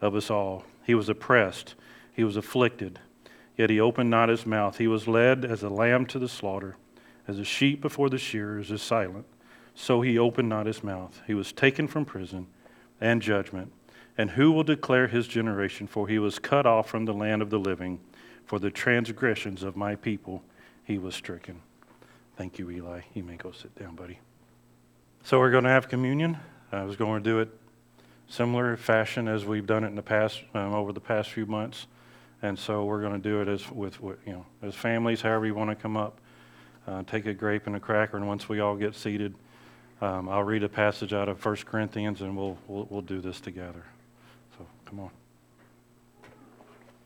of 0.00 0.14
us 0.14 0.30
all. 0.30 0.64
He 0.84 0.94
was 0.94 1.08
oppressed, 1.08 1.74
he 2.12 2.22
was 2.22 2.36
afflicted, 2.36 3.00
yet 3.56 3.70
he 3.70 3.80
opened 3.80 4.10
not 4.10 4.28
his 4.28 4.46
mouth. 4.46 4.78
He 4.78 4.86
was 4.86 5.08
led 5.08 5.44
as 5.44 5.62
a 5.62 5.68
lamb 5.68 6.06
to 6.06 6.18
the 6.18 6.28
slaughter, 6.28 6.76
as 7.28 7.38
a 7.38 7.44
sheep 7.44 7.80
before 7.80 8.08
the 8.08 8.18
shearers 8.18 8.70
is 8.70 8.82
silent. 8.82 9.26
So 9.74 10.00
he 10.00 10.18
opened 10.18 10.48
not 10.48 10.66
his 10.66 10.82
mouth. 10.82 11.20
He 11.26 11.34
was 11.34 11.52
taken 11.52 11.86
from 11.86 12.04
prison 12.04 12.46
and 13.00 13.20
judgment. 13.20 13.72
And 14.16 14.30
who 14.30 14.50
will 14.52 14.64
declare 14.64 15.08
his 15.08 15.28
generation? 15.28 15.86
For 15.86 16.08
he 16.08 16.18
was 16.18 16.38
cut 16.38 16.64
off 16.66 16.88
from 16.88 17.04
the 17.04 17.12
land 17.12 17.42
of 17.42 17.50
the 17.50 17.58
living. 17.58 18.00
For 18.46 18.58
the 18.58 18.70
transgressions 18.70 19.62
of 19.62 19.76
my 19.76 19.96
people 19.96 20.42
he 20.84 20.98
was 20.98 21.14
stricken. 21.14 21.60
Thank 22.36 22.58
you, 22.58 22.70
Eli. 22.70 23.00
You 23.12 23.24
may 23.24 23.36
go 23.36 23.50
sit 23.50 23.74
down, 23.74 23.96
buddy. 23.96 24.20
So 25.24 25.40
we're 25.40 25.50
going 25.50 25.64
to 25.64 25.70
have 25.70 25.88
communion. 25.88 26.38
I 26.70 26.84
was 26.84 26.96
going 26.96 27.22
to 27.22 27.28
do 27.28 27.40
it 27.40 27.48
similar 28.28 28.76
fashion 28.76 29.26
as 29.26 29.44
we've 29.44 29.66
done 29.66 29.84
it 29.84 29.88
in 29.88 29.94
the 29.96 30.02
past, 30.02 30.42
um, 30.54 30.72
over 30.72 30.92
the 30.92 31.00
past 31.00 31.30
few 31.30 31.46
months. 31.46 31.86
And 32.42 32.58
so 32.58 32.84
we're 32.84 33.00
going 33.00 33.14
to 33.14 33.18
do 33.18 33.40
it 33.40 33.48
as 33.48 33.70
with, 33.70 34.00
with, 34.00 34.18
you 34.26 34.32
know, 34.32 34.46
as 34.62 34.74
families, 34.74 35.22
however 35.22 35.46
you 35.46 35.54
want 35.54 35.70
to 35.70 35.76
come 35.76 35.96
up. 35.96 36.20
Uh, 36.86 37.02
take 37.02 37.26
a 37.26 37.34
grape 37.34 37.66
and 37.66 37.74
a 37.74 37.80
cracker, 37.80 38.16
and 38.16 38.26
once 38.26 38.48
we 38.48 38.60
all 38.60 38.76
get 38.76 38.94
seated, 38.94 39.34
um, 40.00 40.28
I'll 40.28 40.44
read 40.44 40.62
a 40.62 40.68
passage 40.68 41.12
out 41.12 41.28
of 41.28 41.44
1 41.44 41.56
Corinthians, 41.66 42.20
and 42.20 42.36
we'll, 42.36 42.56
we'll, 42.68 42.86
we'll 42.90 43.02
do 43.02 43.20
this 43.20 43.40
together. 43.40 43.84
So 44.56 44.66
come 44.84 45.00
on. 45.00 45.10